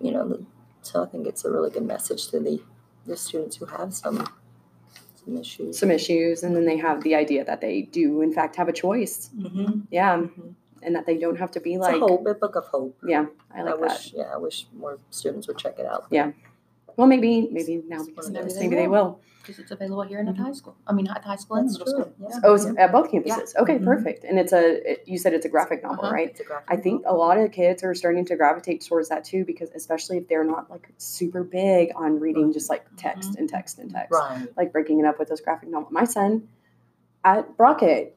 you 0.00 0.12
know. 0.12 0.28
The, 0.28 0.44
so 0.82 1.02
I 1.02 1.06
think 1.06 1.26
it's 1.26 1.44
a 1.44 1.50
really 1.50 1.70
good 1.70 1.84
message 1.86 2.28
to 2.28 2.40
the 2.40 2.62
the 3.06 3.16
students 3.16 3.56
who 3.56 3.66
have 3.66 3.94
some 3.94 4.28
some 5.28 5.36
issues. 5.40 5.78
Some 5.78 5.90
issues, 5.90 6.42
and 6.42 6.54
then 6.56 6.64
they 6.64 6.76
have 6.76 7.02
the 7.02 7.14
idea 7.14 7.44
that 7.44 7.60
they 7.60 7.82
do, 7.82 8.22
in 8.22 8.32
fact, 8.32 8.56
have 8.56 8.68
a 8.68 8.72
choice. 8.72 9.30
Mm-hmm. 9.36 9.80
Yeah, 9.90 10.16
Mhm. 10.18 10.54
and 10.82 10.94
that 10.96 11.06
they 11.06 11.18
don't 11.18 11.36
have 11.38 11.50
to 11.52 11.60
be 11.60 11.74
It's 11.74 11.82
like. 11.82 11.96
a 11.96 11.98
hope, 12.00 12.26
a 12.26 12.34
book 12.34 12.56
of 12.56 12.64
hope. 12.66 12.96
Yeah, 13.06 13.26
I 13.54 13.60
I, 13.60 13.62
like 13.62 13.74
that. 13.74 13.80
wish, 13.80 14.12
yeah, 14.14 14.30
I 14.34 14.38
wish 14.38 14.66
more 14.76 14.98
students 15.10 15.46
would 15.48 15.58
check 15.58 15.78
it 15.78 15.86
out. 15.86 16.06
Well, 16.98 17.06
maybe, 17.06 17.48
maybe 17.52 17.80
now 17.86 18.04
because 18.04 18.26
of 18.26 18.32
Maybe 18.34 18.44
this, 18.46 18.54
they 18.54 18.62
maybe 18.62 18.74
they 18.74 18.88
will. 18.88 19.04
will. 19.04 19.20
Because 19.40 19.60
it's 19.60 19.70
available 19.70 20.02
here 20.02 20.18
and 20.18 20.28
at 20.28 20.36
the 20.36 20.42
high 20.42 20.52
school. 20.52 20.76
I 20.88 20.92
mean, 20.92 21.06
at 21.08 21.22
the 21.22 21.28
high 21.28 21.36
school 21.36 21.56
and 21.58 21.70
middle 21.70 21.86
true. 21.86 21.92
school. 21.92 22.12
Yeah. 22.28 22.40
Oh, 22.42 22.54
it's 22.54 22.66
at 22.66 22.90
both 22.90 23.10
campuses. 23.12 23.54
Okay, 23.56 23.78
Mhm. 23.78 23.84
perfect. 23.84 24.24
And 24.24 24.36
it's 24.36 24.52
a. 24.52 24.92
It, 24.92 25.04
you 25.06 25.16
said 25.16 25.32
it's 25.32 25.46
a 25.46 25.48
graphic 25.48 25.84
novel, 25.84 26.04
Uh-huh. 26.06 26.12
right? 26.12 26.28
It's 26.30 26.40
a 26.40 26.44
graphic 26.44 26.66
I 26.68 26.76
think 26.76 27.04
a 27.06 27.14
lot 27.14 27.38
of 27.38 27.52
kids 27.52 27.84
are 27.84 27.94
starting 27.94 28.24
to 28.26 28.36
gravitate 28.36 28.80
towards 28.84 29.08
that 29.10 29.24
too, 29.24 29.44
because 29.44 29.70
especially 29.76 30.16
if 30.18 30.26
they're 30.26 30.42
not 30.44 30.68
like 30.68 30.88
super 30.98 31.44
big 31.44 31.92
on 31.94 32.18
reading 32.18 32.52
just 32.52 32.68
like 32.68 32.84
text 32.96 33.36
and 33.36 33.48
text 33.48 33.78
and 33.78 33.90
text, 33.92 34.12
Right. 34.12 34.48
like 34.56 34.72
breaking 34.72 34.98
it 34.98 35.04
up 35.06 35.20
with 35.20 35.28
those 35.28 35.40
graphic 35.40 35.68
novels. 35.70 35.92
My 35.92 36.04
son 36.04 36.48
at 37.24 37.56
Brockett 37.56 38.16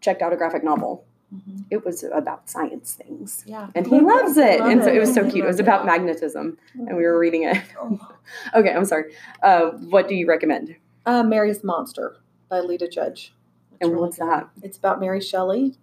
checked 0.00 0.20
out 0.20 0.32
a 0.32 0.36
graphic 0.36 0.64
novel. 0.64 1.04
Mhm. 1.34 1.64
It 1.70 1.84
was 1.84 2.04
about 2.04 2.48
science 2.48 2.94
things, 2.94 3.42
Yeah. 3.46 3.68
and 3.74 3.86
he 3.86 3.98
loves 3.98 4.36
it. 4.36 4.60
Love 4.60 4.70
and 4.70 4.82
so 4.84 4.92
it 4.92 4.98
was 5.00 5.12
so 5.12 5.22
cute. 5.28 5.44
It 5.44 5.48
was 5.48 5.58
about 5.58 5.82
it. 5.82 5.86
magnetism, 5.86 6.56
and 6.74 6.96
we 6.96 7.02
were 7.02 7.18
reading 7.18 7.42
it. 7.42 7.56
Oh, 7.80 7.98
Okay, 8.54 8.70
I'm 8.72 8.84
sorry. 8.84 9.12
Uh, 9.42 9.70
what 9.90 10.08
do 10.08 10.14
you 10.14 10.26
recommend? 10.28 10.76
Uh, 11.04 11.22
Mary's 11.24 11.64
Monster 11.64 12.16
by 12.48 12.60
Lita 12.60 12.86
Judge. 12.88 13.34
And 13.80 13.90
really 13.90 14.02
what's 14.02 14.18
good. 14.18 14.28
that? 14.28 14.48
It's 14.62 14.78
about 14.78 15.00
Mary 15.00 15.20
Shelley. 15.20 15.74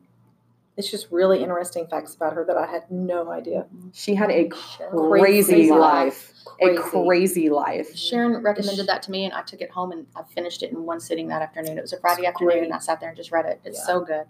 It's 0.78 0.90
just 0.90 1.12
really 1.12 1.44
interesting 1.44 1.86
facts 1.88 2.16
about 2.16 2.34
her 2.34 2.44
that 2.46 2.58
I 2.58 2.66
had 2.66 2.90
no 2.90 3.30
idea. 3.30 3.68
She 3.92 4.16
had 4.16 4.32
a 4.32 4.50
Shelley. 4.78 5.10
crazy, 5.20 5.54
Crazy 5.54 5.72
life. 5.72 6.34
Crazy. 6.46 6.76
A 6.76 6.80
crazy 6.82 7.50
life. 7.50 7.96
Sharon 7.96 8.42
recommended 8.42 8.88
that 8.88 9.04
to 9.04 9.12
me, 9.12 9.26
and 9.26 9.34
I 9.34 9.42
took 9.44 9.62
it 9.62 9.70
home 9.72 9.92
and 9.92 10.08
I 10.16 10.24
finished 10.24 10.64
it 10.64 10.72
in 10.72 10.84
one 10.86 11.00
sitting 11.00 11.28
that 11.28 11.42
afternoon. 11.44 11.78
It 11.78 11.82
was 11.82 11.94
a 11.94 12.00
Friday 12.00 12.22
It's 12.22 12.30
afternoon, 12.30 12.54
great. 12.54 12.64
and 12.64 12.74
I 12.74 12.80
sat 12.80 13.00
there 13.02 13.10
and 13.10 13.16
just 13.18 13.32
read 13.32 13.46
it. 13.46 13.60
It's 13.64 13.78
Yeah. 13.80 13.86
so 13.86 14.00
good. 14.00 14.26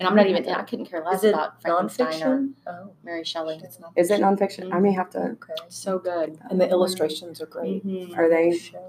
And 0.00 0.08
I'm 0.08 0.16
not 0.16 0.26
even, 0.26 0.48
I 0.48 0.62
couldn't 0.62 0.86
care 0.86 1.04
less 1.04 1.18
Is 1.18 1.24
it 1.24 1.34
about 1.34 1.62
Frankenstein 1.62 2.22
or 2.22 2.38
nonfiction? 2.38 2.52
Oh, 2.66 2.90
Mary 3.04 3.22
Shelley. 3.24 3.60
It's 3.62 3.78
not 3.78 3.92
Is 3.96 4.10
it 4.10 4.20
nonfiction? 4.20 4.72
I 4.72 4.80
may 4.80 4.92
have 4.92 5.08
to. 5.10 5.18
okay. 5.18 5.54
So 5.68 5.98
good. 5.98 6.38
And 6.50 6.60
the 6.60 6.68
illustrations 6.68 7.40
are 7.40 7.46
great. 7.46 7.86
Mhm. 7.86 8.16
Are 8.16 8.28
they? 8.28 8.56
Shelley. 8.56 8.82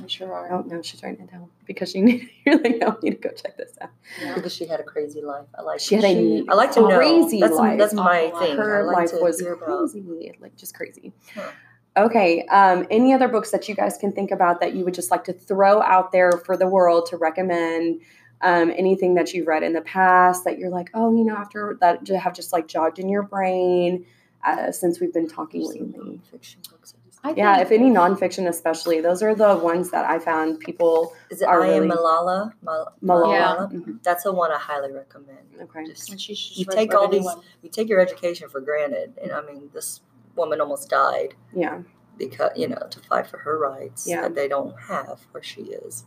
They 0.00 0.06
sure 0.08 0.32
are. 0.32 0.52
Oh 0.52 0.60
no, 0.66 0.82
she's 0.82 1.02
writing 1.02 1.22
it 1.24 1.30
down 1.30 1.48
because 1.66 1.90
she 1.90 2.00
need, 2.02 2.30
you're 2.44 2.58
like, 2.60 2.76
no, 2.78 2.88
I 2.88 2.94
need 3.02 3.10
to 3.22 3.28
go 3.28 3.30
check 3.34 3.56
this 3.56 3.72
out. 3.80 3.90
Yeah. 4.22 4.34
Because 4.34 4.54
she 4.54 4.66
had 4.66 4.80
a 4.80 4.84
crazy 4.84 5.20
life. 5.22 5.46
I 5.58 5.62
like. 5.62 5.80
She 5.80 5.94
had 5.94 6.04
a 6.04 6.08
She- 6.08 6.44
I 6.48 6.54
like 6.54 6.72
to 6.72 6.80
know. 6.80 6.96
crazy 6.96 7.40
that's, 7.40 7.54
life. 7.54 7.78
That's 7.78 7.94
my 7.94 8.30
life. 8.32 8.38
thing. 8.38 8.56
Her 8.56 8.84
like 8.84 8.96
life 9.12 9.20
was 9.20 9.40
hear 9.40 9.54
about- 9.54 9.90
crazy, 9.90 10.32
like 10.40 10.56
just 10.56 10.74
crazy. 10.74 11.12
Huh. 11.34 11.50
Okay. 11.96 12.44
Um, 12.46 12.86
any 12.90 13.12
other 13.12 13.26
books 13.28 13.50
that 13.50 13.68
you 13.68 13.74
guys 13.74 13.98
can 13.98 14.12
think 14.12 14.30
about 14.30 14.60
that 14.60 14.74
you 14.74 14.84
would 14.84 14.94
just 14.94 15.10
like 15.10 15.24
to 15.24 15.32
throw 15.32 15.82
out 15.82 16.12
there 16.12 16.30
for 16.32 16.56
the 16.56 16.68
world 16.68 17.06
to 17.06 17.16
recommend? 17.16 18.00
Um, 18.42 18.70
anything 18.74 19.14
that 19.14 19.34
you've 19.34 19.46
read 19.46 19.62
in 19.62 19.74
the 19.74 19.82
past 19.82 20.44
that 20.44 20.58
you're 20.58 20.70
like, 20.70 20.90
oh, 20.94 21.14
you 21.14 21.24
know, 21.24 21.36
after 21.36 21.76
that 21.80 22.08
have 22.08 22.34
just 22.34 22.52
like 22.52 22.66
jogged 22.68 22.98
in 22.98 23.08
your 23.08 23.22
brain 23.22 24.06
uh, 24.46 24.72
since 24.72 24.98
we've 24.98 25.12
been 25.12 25.28
talking 25.28 25.62
Some 25.66 25.92
lately. 25.92 26.20
nonfiction 26.32 26.70
books. 26.70 26.94
I 27.22 27.32
Yeah, 27.36 27.56
think- 27.56 27.66
if 27.66 27.72
any 27.72 27.90
nonfiction, 27.90 28.48
especially, 28.48 29.02
those 29.02 29.22
are 29.22 29.34
the 29.34 29.54
ones 29.58 29.90
that 29.90 30.06
I 30.08 30.18
found 30.18 30.58
people 30.60 31.12
Is 31.30 31.42
it 31.42 31.48
are 31.48 31.62
I 31.62 31.68
am 31.72 31.90
Malala? 31.90 32.54
Mal- 32.62 32.94
Malala. 33.04 33.32
Yeah. 33.70 33.78
Mhm. 33.78 34.02
That's 34.02 34.22
the 34.24 34.32
one 34.32 34.50
I 34.50 34.56
highly 34.58 34.90
recommend. 34.90 35.38
Okay. 35.60 35.84
Just 35.84 36.08
And 36.10 36.18
she 36.18 36.34
should 36.34 36.56
You 36.56 36.64
read- 36.70 36.76
take 36.76 36.94
all 36.94 37.04
a 37.04 37.08
new 37.08 37.18
these- 37.18 37.36
you 37.60 37.68
take 37.68 37.90
your 37.90 38.00
education 38.00 38.48
for 38.48 38.62
granted, 38.62 39.18
and 39.20 39.32
I 39.32 39.42
mean, 39.42 39.68
this 39.74 40.00
woman 40.34 40.62
almost 40.62 40.88
died 40.88 41.34
Yeah. 41.52 41.82
because 42.16 42.52
you 42.56 42.68
know 42.68 42.86
to 42.88 43.00
fight 43.00 43.26
for 43.26 43.36
her 43.36 43.58
rights 43.58 44.06
Yeah. 44.08 44.22
that 44.22 44.34
they 44.34 44.48
don't 44.48 44.74
have 44.88 45.26
where 45.32 45.42
she 45.42 45.60
is. 45.64 46.06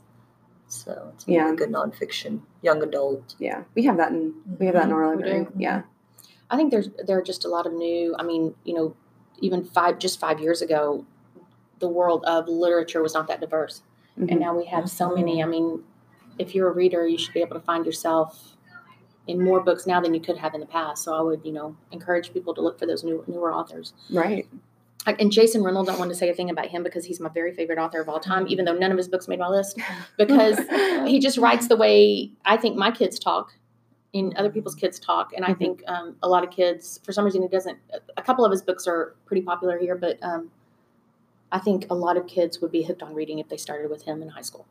So 0.74 1.12
it's 1.14 1.28
a 1.28 1.32
Yeah. 1.32 1.44
really 1.46 1.58
good 1.58 1.70
nonfiction, 1.70 2.42
young 2.62 2.82
adult. 2.84 3.36
Yeah. 3.40 3.64
We 3.76 3.84
have 3.84 3.98
that 3.98 4.12
in 4.12 4.34
we 4.60 4.66
have 4.66 4.76
that 4.76 4.84
in 4.86 4.90
mm-hmm. 4.90 4.98
our 4.98 5.16
library. 5.16 5.46
Mm-hmm. 5.46 5.62
Yeah. 5.62 5.82
I 6.50 6.58
think 6.58 6.72
there's 6.72 6.90
there 7.06 7.18
are 7.18 7.22
just 7.22 7.46
a 7.46 7.48
lot 7.48 7.66
of 7.66 7.74
new. 7.74 8.16
I 8.18 8.24
mean, 8.24 8.56
you 8.64 8.74
know, 8.74 8.96
even 9.40 9.64
five 9.64 10.00
just 10.00 10.20
five 10.20 10.40
years 10.40 10.62
ago, 10.62 11.06
the 11.80 11.88
world 11.88 12.24
of 12.26 12.48
literature 12.48 13.02
was 13.02 13.14
not 13.14 13.28
that 13.28 13.40
diverse, 13.42 13.82
Mhm. 13.82 14.22
and 14.22 14.30
mm-hmm. 14.30 14.40
now 14.40 14.58
we 14.58 14.66
have 14.66 14.90
so 14.90 15.16
many. 15.16 15.42
I 15.44 15.46
mean, 15.48 15.84
if 16.38 16.54
you're 16.54 16.70
a 16.70 16.74
reader, 16.74 17.08
you 17.08 17.18
should 17.18 17.34
be 17.34 17.42
able 17.42 17.56
to 17.60 17.66
find 17.66 17.86
yourself 17.86 18.56
in 19.28 19.42
more 19.44 19.62
books 19.62 19.88
now 19.88 20.02
than 20.02 20.14
you 20.14 20.20
could 20.20 20.38
have 20.38 20.54
in 20.54 20.60
the 20.60 20.66
past. 20.66 21.04
So 21.04 21.14
I 21.16 21.22
would, 21.22 21.42
you 21.46 21.54
know, 21.54 21.76
encourage 21.92 22.34
people 22.34 22.54
to 22.56 22.62
look 22.62 22.78
for 22.78 22.86
those 22.86 23.04
new 23.04 23.24
newer 23.28 23.54
authors. 23.54 23.94
Right. 24.12 24.48
I- 25.06 25.16
And 25.20 25.32
Jason 25.32 25.64
Reynolds, 25.64 25.90
I 25.90 25.94
don't 25.94 26.00
want 26.00 26.12
to 26.12 26.16
say 26.18 26.30
a 26.30 26.34
thing 26.34 26.50
about 26.50 26.68
him 26.68 26.82
because 26.84 27.04
he's 27.06 27.20
my 27.20 27.30
very 27.30 27.54
favorite 27.54 27.78
author 27.78 28.00
of 28.00 28.08
all 28.10 28.20
time, 28.20 28.48
even 28.48 28.64
though 28.66 28.74
none 28.74 28.92
of 28.92 28.98
his 28.98 29.08
books 29.08 29.28
made 29.28 29.40
my 29.40 29.50
list, 29.50 29.78
because 30.18 30.60
he 31.08 31.20
just 31.20 31.38
writes 31.38 31.68
the 31.68 31.76
way 31.76 32.32
I 32.46 32.58
think 32.58 32.78
my 32.78 32.92
kids 32.92 33.20
talk 33.20 33.54
and 34.14 34.34
other 34.38 34.50
people's 34.50 34.76
kids 34.76 35.00
talk. 35.00 35.34
And 35.36 35.44
I 35.44 35.50
Mhm. 35.54 35.58
think 35.58 35.84
um, 35.88 36.16
a 36.24 36.30
lot 36.30 36.44
of 36.44 36.52
kids, 36.52 37.00
for 37.04 37.12
some 37.12 37.26
reason, 37.26 37.42
he 37.42 37.48
doesn't. 37.48 37.78
A 38.16 38.22
couple 38.22 38.46
of 38.46 38.52
his 38.52 38.62
books 38.62 38.88
are 38.88 39.16
pretty 39.26 39.42
popular 39.42 39.78
here, 39.78 39.96
but 39.96 40.18
um, 40.24 40.52
I 41.52 41.60
think 41.60 41.88
a 41.90 41.96
lot 41.96 42.16
of 42.18 42.26
kids 42.28 42.62
would 42.62 42.72
be 42.72 42.84
hooked 42.84 43.04
on 43.04 43.14
reading 43.14 43.40
if 43.40 43.50
they 43.50 43.58
started 43.58 43.90
with 43.90 44.04
him 44.04 44.22
in 44.22 44.30
high 44.30 44.42
school. 44.42 44.66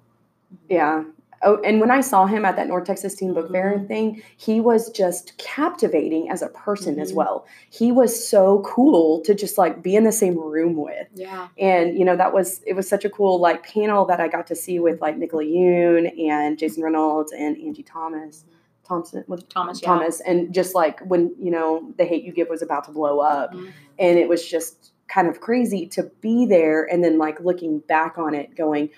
Yeah. 0.68 1.04
Oh, 1.44 1.60
and 1.62 1.80
when 1.80 1.90
I 1.90 2.00
saw 2.00 2.26
him 2.26 2.44
at 2.44 2.56
that 2.56 2.68
North 2.68 2.84
Texas 2.84 3.14
Teen 3.14 3.34
Book 3.34 3.50
Fair 3.50 3.74
Mm-hmm. 3.76 3.86
thing, 3.86 4.22
he 4.36 4.60
was 4.60 4.90
just 4.90 5.36
captivating 5.38 6.30
as 6.30 6.42
a 6.42 6.48
person 6.48 7.00
as 7.00 7.12
Mhm. 7.12 7.16
well. 7.16 7.46
He 7.70 7.90
was 7.92 8.28
so 8.28 8.60
cool 8.60 9.20
to 9.22 9.34
just 9.34 9.58
like 9.58 9.82
be 9.82 9.96
in 9.96 10.04
the 10.04 10.12
same 10.12 10.38
room 10.38 10.76
with. 10.76 11.08
Yeah. 11.14 11.48
And 11.58 11.98
you 11.98 12.04
know, 12.04 12.16
that 12.16 12.32
was 12.32 12.62
it 12.66 12.74
was 12.74 12.88
such 12.88 13.04
a 13.04 13.10
cool 13.10 13.38
like 13.40 13.64
panel 13.64 14.04
that 14.06 14.20
I 14.20 14.28
got 14.28 14.46
to 14.48 14.54
see 14.54 14.78
with 14.78 15.00
like 15.00 15.16
Nicola 15.18 15.44
Yoon 15.44 16.10
and 16.28 16.58
Jason 16.58 16.82
Reynolds 16.82 17.32
and 17.32 17.56
Angie 17.56 17.82
Thomas. 17.82 18.44
Thompson 18.84 19.24
with 19.28 19.48
Thomas, 19.48 19.80
yeah. 19.80 19.88
Thomas 19.88 20.20
and 20.20 20.52
just 20.52 20.74
like 20.74 21.00
when, 21.00 21.32
you 21.38 21.50
know, 21.52 21.92
The 21.98 22.04
Hate 22.04 22.24
You 22.24 22.32
Give 22.32 22.48
was 22.48 22.62
about 22.62 22.84
to 22.84 22.90
blow 22.90 23.20
up 23.20 23.54
Mhm. 23.54 23.70
and 23.98 24.18
it 24.18 24.28
was 24.28 24.46
just 24.46 24.90
kind 25.08 25.28
of 25.28 25.40
crazy 25.40 25.86
to 25.86 26.02
be 26.20 26.46
there 26.46 26.82
and 26.90 27.02
then 27.02 27.16
like 27.16 27.40
looking 27.40 27.78
back 27.78 28.18
on 28.18 28.34
it 28.34 28.54
going, 28.56 28.90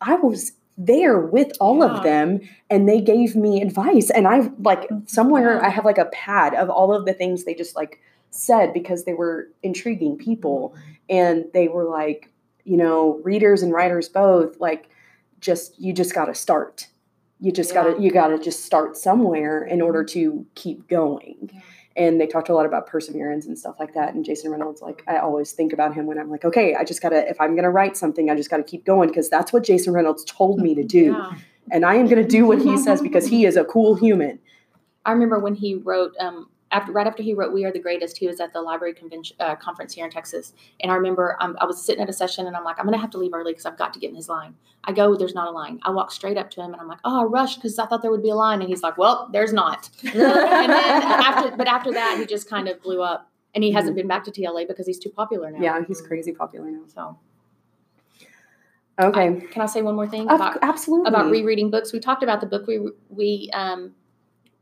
I 0.00 0.14
was 0.14 0.52
there 0.86 1.18
with 1.18 1.52
all 1.60 1.78
Yeah. 1.78 1.86
of 1.86 2.02
them 2.02 2.40
and 2.70 2.88
they 2.88 3.00
gave 3.00 3.36
me 3.36 3.62
advice. 3.62 4.10
And 4.10 4.26
i 4.26 4.50
like 4.58 4.82
mm-hmm. 4.88 5.06
somewhere 5.06 5.56
Yeah. 5.56 5.66
i 5.66 5.68
have 5.68 5.84
like 5.84 5.98
a 5.98 6.06
pad 6.06 6.54
of 6.54 6.70
all 6.70 6.94
of 6.94 7.04
the 7.04 7.14
things 7.14 7.44
they 7.44 7.54
just 7.54 7.76
like 7.76 8.00
said 8.30 8.72
because 8.72 9.04
they 9.04 9.14
were 9.14 9.48
intriguing 9.62 10.16
people. 10.16 10.70
Mm-hmm. 10.70 10.92
And 11.08 11.44
they 11.52 11.68
were 11.68 11.84
like 11.84 12.30
you 12.64 12.76
know 12.76 13.20
readers 13.24 13.62
and 13.62 13.72
writers 13.72 14.08
both 14.08 14.60
like 14.60 14.88
just 15.40 15.78
you 15.80 15.92
just 15.92 16.14
got 16.14 16.26
to 16.26 16.34
start. 16.34 16.88
You 17.40 17.50
just 17.52 17.74
got 17.74 17.84
to 17.84 18.00
you 18.00 18.10
got 18.10 18.28
to 18.28 18.38
just 18.38 18.64
start 18.64 18.96
somewhere 18.96 19.64
in 19.64 19.82
order 19.82 20.02
mm-hmm. 20.04 20.20
to 20.20 20.46
keep 20.54 20.88
going. 20.88 21.50
Yeah. 21.52 21.60
And 21.96 22.20
they 22.20 22.26
talked 22.26 22.48
a 22.48 22.54
lot 22.54 22.66
about 22.66 22.86
perseverance 22.86 23.46
and 23.46 23.58
stuff 23.58 23.76
like 23.78 23.94
that. 23.94 24.14
And 24.14 24.24
jason 24.24 24.50
reynolds 24.50 24.82
like 24.82 25.02
i 25.06 25.18
always 25.18 25.52
think 25.52 25.72
about 25.72 25.94
him 25.94 26.06
when 26.06 26.18
i'm 26.18 26.30
like 26.30 26.44
okay 26.44 26.74
i 26.74 26.84
just 26.84 27.02
gotta 27.02 27.28
if 27.28 27.40
i'm 27.40 27.54
gonna 27.56 27.70
write 27.70 27.96
something 27.96 28.30
i 28.30 28.34
just 28.34 28.50
gotta 28.50 28.62
keep 28.62 28.84
going 28.84 29.08
because 29.08 29.28
that's 29.28 29.52
what 29.52 29.62
jason 29.62 29.92
reynolds 29.92 30.24
told 30.24 30.58
me 30.60 30.74
to 30.74 30.84
do. 30.84 31.12
Yeah. 31.12 31.32
and 31.70 31.84
i 31.84 31.94
am 31.94 32.06
gonna 32.08 32.26
do 32.26 32.46
what 32.46 32.60
he 32.60 32.76
says 32.76 33.00
because 33.00 33.26
he 33.26 33.44
is 33.44 33.56
a 33.56 33.64
cool 33.64 33.94
human. 33.94 34.38
I 35.04 35.12
remember 35.12 35.38
when 35.40 35.54
he 35.54 35.74
wrote 35.74 36.14
um, 36.20 36.48
after 36.72 36.90
right 36.90 37.06
after 37.06 37.22
he 37.22 37.34
wrote 37.34 37.52
"We 37.52 37.64
Are 37.64 37.70
the 37.72 37.78
Greatest," 37.78 38.18
he 38.18 38.26
was 38.26 38.40
at 38.40 38.52
the 38.52 38.60
library 38.60 38.94
convention 38.94 39.36
uh, 39.38 39.54
conference 39.56 39.92
here 39.94 40.04
in 40.04 40.10
Texas, 40.10 40.52
and 40.80 40.90
I 40.90 40.94
remember 40.96 41.36
um, 41.40 41.56
I 41.60 41.66
was 41.66 41.84
sitting 41.84 42.02
at 42.02 42.08
a 42.08 42.12
session, 42.12 42.46
and 42.46 42.56
I'm 42.56 42.64
like, 42.64 42.78
I'm 42.78 42.84
gonna 42.86 42.98
have 42.98 43.10
to 43.10 43.18
leave 43.18 43.32
early 43.34 43.52
because 43.52 43.66
I've 43.66 43.78
got 43.78 43.92
to 43.94 44.00
get 44.00 44.10
in 44.10 44.16
his 44.16 44.28
line. 44.28 44.54
I 44.84 44.92
go, 44.92 45.14
there's 45.14 45.34
not 45.34 45.46
a 45.46 45.50
line. 45.52 45.78
I 45.84 45.90
walk 45.90 46.10
straight 46.10 46.36
up 46.36 46.50
to 46.52 46.60
him, 46.62 46.72
and 46.72 46.80
I'm 46.80 46.88
like, 46.88 46.98
Oh, 47.04 47.20
I 47.20 47.24
rushed 47.24 47.58
because 47.58 47.78
I 47.78 47.86
thought 47.86 48.02
there 48.02 48.10
would 48.10 48.22
be 48.22 48.30
a 48.30 48.34
line, 48.34 48.60
and 48.60 48.68
he's 48.68 48.82
like, 48.82 48.98
Well, 48.98 49.28
there's 49.32 49.52
not. 49.52 49.88
and 50.02 50.12
then 50.14 50.70
after, 50.70 51.56
but 51.56 51.68
after 51.68 51.92
that, 51.92 52.16
he 52.18 52.26
just 52.26 52.48
kind 52.50 52.66
of 52.68 52.82
blew 52.82 53.02
up, 53.02 53.30
and 53.54 53.62
he 53.62 53.70
hasn't 53.70 53.94
been 53.94 54.08
back 54.08 54.24
to 54.24 54.30
TLA 54.32 54.66
because 54.66 54.86
he's 54.86 54.98
too 54.98 55.10
popular 55.10 55.50
now. 55.50 55.60
yeah 55.60 55.84
he's 55.86 56.00
crazy 56.00 56.32
popular 56.32 56.70
now 56.70 56.82
So, 56.88 57.18
okay 59.00 59.28
I- 59.28 59.40
can 59.52 59.62
I 59.62 59.66
say 59.66 59.82
one 59.82 59.94
more 59.94 60.06
thing 60.08 60.28
Of- 60.28 60.36
about 60.36 60.58
absolutely 60.62 61.08
about 61.08 61.30
rereading 61.30 61.70
books. 61.70 61.92
We 61.92 62.00
talked 62.00 62.22
about 62.22 62.40
the 62.40 62.46
book 62.46 62.66
we 62.66 62.80
we 63.08 63.50
um 63.52 63.92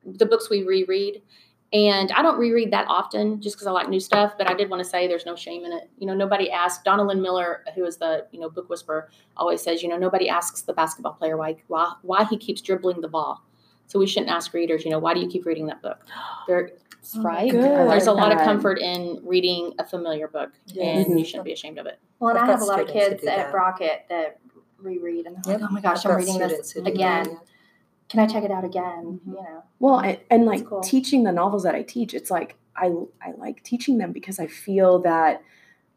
the 0.05 0.25
books 0.27 0.49
we 0.49 0.63
reread, 0.65 1.21
and 1.73 2.11
I 2.13 2.23
don't 2.23 2.39
reread 2.39 2.73
that 2.73 2.87
often 2.89 3.41
just 3.41 3.57
because 3.57 3.67
I 3.67 3.71
like 3.71 3.89
new 3.89 4.01
stuff. 4.01 4.33
But 4.37 4.51
I 4.51 4.55
did 4.55 4.69
want 4.71 4.83
to 4.83 4.89
say 4.89 5.07
there's 5.07 5.27
no 5.27 5.37
shame 5.37 5.65
in 5.65 5.73
it. 5.73 5.89
You 5.99 6.07
know, 6.07 6.15
nobody 6.15 6.51
asked 6.51 6.85
Donalyn 6.85 7.21
Miller, 7.21 7.65
who 7.75 7.85
is 7.85 7.97
the 7.97 8.27
you 8.33 8.41
know 8.41 8.51
book 8.51 8.69
whisperer, 8.69 9.09
always 9.37 9.63
says 9.63 9.83
you 9.83 9.89
know 9.89 9.97
nobody 9.99 10.29
asks 10.29 10.63
the 10.63 10.73
basketball 10.73 11.13
player 11.15 11.37
why 11.37 11.57
why 11.69 11.93
why 12.03 12.25
he 12.25 12.37
keeps 12.37 12.61
dribbling 12.61 13.01
the 13.01 13.09
ball. 13.09 13.43
So 13.87 13.99
we 13.99 14.07
shouldn't 14.07 14.31
ask 14.31 14.55
readers, 14.55 14.85
you 14.85 14.91
know, 14.93 15.01
why 15.01 15.15
do 15.15 15.21
you 15.21 15.27
keep 15.29 15.45
reading 15.47 15.67
that 15.67 15.83
book? 15.83 15.99
There, 16.47 16.71
Oh, 17.17 17.23
right? 17.23 17.51
good. 17.51 17.63
There's 17.63 18.07
a 18.07 18.13
lot 18.13 18.31
of 18.31 18.39
comfort 18.39 18.79
in 18.79 19.21
reading 19.25 19.73
a 19.79 19.87
familiar 19.87 20.29
book, 20.29 20.51
Yes. 20.67 21.07
and 21.09 21.19
you 21.19 21.25
shouldn't 21.25 21.47
be 21.47 21.53
ashamed 21.53 21.79
of 21.79 21.87
it. 21.87 21.99
Well, 22.21 22.31
and 22.31 22.39
I've 22.39 22.49
I 22.49 22.53
have 22.53 22.61
a 22.61 22.65
lot 22.67 22.79
of 22.81 22.89
kids 22.89 23.15
at 23.15 23.23
that. 23.23 23.51
Brockett 23.51 24.05
that 24.11 24.39
reread, 24.79 25.27
and 25.27 25.37
they're 25.43 25.55
Yep. 25.55 25.61
like, 25.63 25.71
"Oh 25.71 25.73
my 25.75 25.81
gosh, 25.81 26.05
I've 26.05 26.13
I'm 26.13 26.19
reading 26.19 26.39
this 26.39 26.71
who 26.73 26.83
do 26.83 26.91
again. 26.93 27.39
Can 28.11 28.21
I 28.21 28.27
check 28.27 28.45
it 28.45 28.51
out 28.51 28.65
again?" 28.65 29.21
Mhm. 29.25 29.27
You 29.27 29.35
know. 29.35 29.63
Well, 29.79 29.95
I, 29.95 30.21
and 30.31 30.45
like 30.45 30.67
cool. 30.67 30.81
teaching 30.81 31.25
the 31.25 31.33
novels 31.33 31.63
that 31.63 31.75
I 31.75 31.83
teach, 31.83 32.13
it's 32.13 32.31
like 32.31 32.57
I 32.77 32.93
I 33.23 33.33
like 33.39 33.63
teaching 33.63 33.99
them 33.99 34.13
because 34.13 34.39
I 34.39 34.47
feel 34.47 34.99
that 35.01 35.43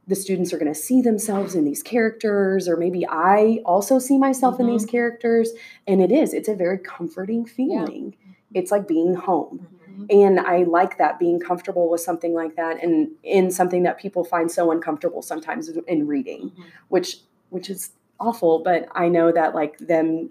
the 0.06 0.16
students 0.16 0.52
are 0.52 0.58
going 0.58 0.72
to 0.74 0.80
see 0.80 1.02
themselves 1.02 1.56
in 1.56 1.64
these 1.64 1.82
characters, 1.82 2.68
or 2.68 2.76
maybe 2.76 3.08
I 3.08 3.62
also 3.66 4.00
see 4.00 4.18
myself 4.18 4.60
in 4.60 4.68
these 4.68 4.84
mm-hmm. 4.84 4.92
characters, 4.92 5.52
and 5.88 6.02
it 6.02 6.12
is 6.12 6.34
it's 6.34 6.50
a 6.50 6.56
very 6.56 6.78
comforting 6.78 7.46
feeling. 7.46 8.16
It's 8.54 8.72
like 8.72 8.88
being 8.88 9.16
home, 9.16 9.68
mm-hmm. 9.90 10.06
and 10.10 10.40
I 10.40 10.64
like 10.64 10.98
that 10.98 11.20
being 11.20 11.40
comfortable 11.40 11.90
with 11.90 12.02
something 12.02 12.34
like 12.34 12.56
that, 12.58 12.84
and 12.84 13.12
in 13.24 13.50
something 13.50 13.84
that 13.84 13.98
people 13.98 14.24
find 14.24 14.52
so 14.52 14.72
uncomfortable 14.72 15.22
sometimes 15.22 15.70
in 15.88 16.06
reading, 16.06 16.50
mm-hmm. 16.50 16.62
which 16.90 17.22
which 17.50 17.70
is 17.70 17.92
awful. 18.20 18.60
But 18.60 18.90
I 18.94 19.08
know 19.08 19.32
that 19.32 19.56
like 19.56 19.78
them 19.78 20.30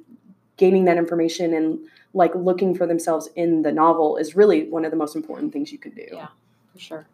gaining 0.62 0.84
that 0.84 0.96
information 0.96 1.54
and 1.54 1.76
like 2.14 2.32
looking 2.36 2.72
for 2.72 2.86
themselves 2.86 3.28
in 3.34 3.62
the 3.62 3.72
novel 3.72 4.16
is 4.16 4.36
really 4.36 4.68
one 4.70 4.84
of 4.84 4.92
the 4.92 4.96
most 4.96 5.16
important 5.16 5.52
things 5.52 5.72
you 5.72 5.78
could 5.78 5.96
do. 5.96 6.06
Yeah. 6.12 6.28
For 6.72 6.78
sure. 6.78 7.06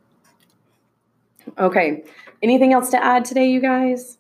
Okay. 1.56 2.04
Anything 2.42 2.74
else 2.74 2.90
to 2.90 3.02
add 3.02 3.24
today, 3.24 3.48
you 3.50 3.58
guys? 3.58 4.18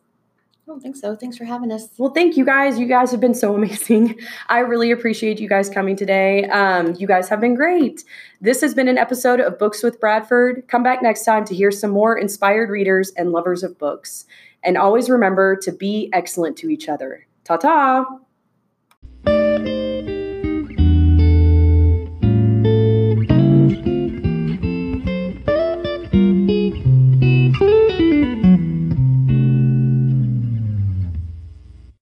I 0.66 0.70
don't 0.70 0.80
think 0.80 0.96
so. 0.96 1.14
Thanks 1.14 1.36
for 1.36 1.44
having 1.44 1.70
us. 1.70 1.88
Well, 1.98 2.08
thank 2.08 2.38
you 2.38 2.44
guys. 2.46 2.78
You 2.78 2.86
guys 2.86 3.10
have 3.10 3.20
been 3.20 3.34
so 3.34 3.54
amazing. 3.60 4.18
I 4.48 4.60
really 4.60 4.90
appreciate 4.92 5.38
you 5.40 5.48
guys 5.48 5.68
coming 5.68 5.94
today. 5.94 6.44
Um, 6.46 6.94
you 6.94 7.06
guys 7.06 7.28
have 7.28 7.42
been 7.42 7.54
great. 7.54 8.04
This 8.40 8.62
has 8.62 8.72
been 8.72 8.88
an 8.88 8.96
episode 8.96 9.40
of 9.40 9.58
Books 9.58 9.82
with 9.82 10.00
Bradford. 10.00 10.66
Come 10.68 10.82
back 10.82 11.02
next 11.02 11.26
time 11.26 11.44
to 11.44 11.54
hear 11.54 11.70
some 11.70 11.90
more 11.90 12.16
inspired 12.16 12.70
readers 12.70 13.12
and 13.18 13.32
lovers 13.32 13.62
of 13.62 13.76
books. 13.76 14.24
And 14.62 14.78
always 14.78 15.10
remember 15.10 15.54
to 15.56 15.70
be 15.70 16.08
excellent 16.14 16.56
to 16.58 16.70
each 16.70 16.88
other. 16.88 17.26
Ta 17.44 17.58
ta. 17.58 18.06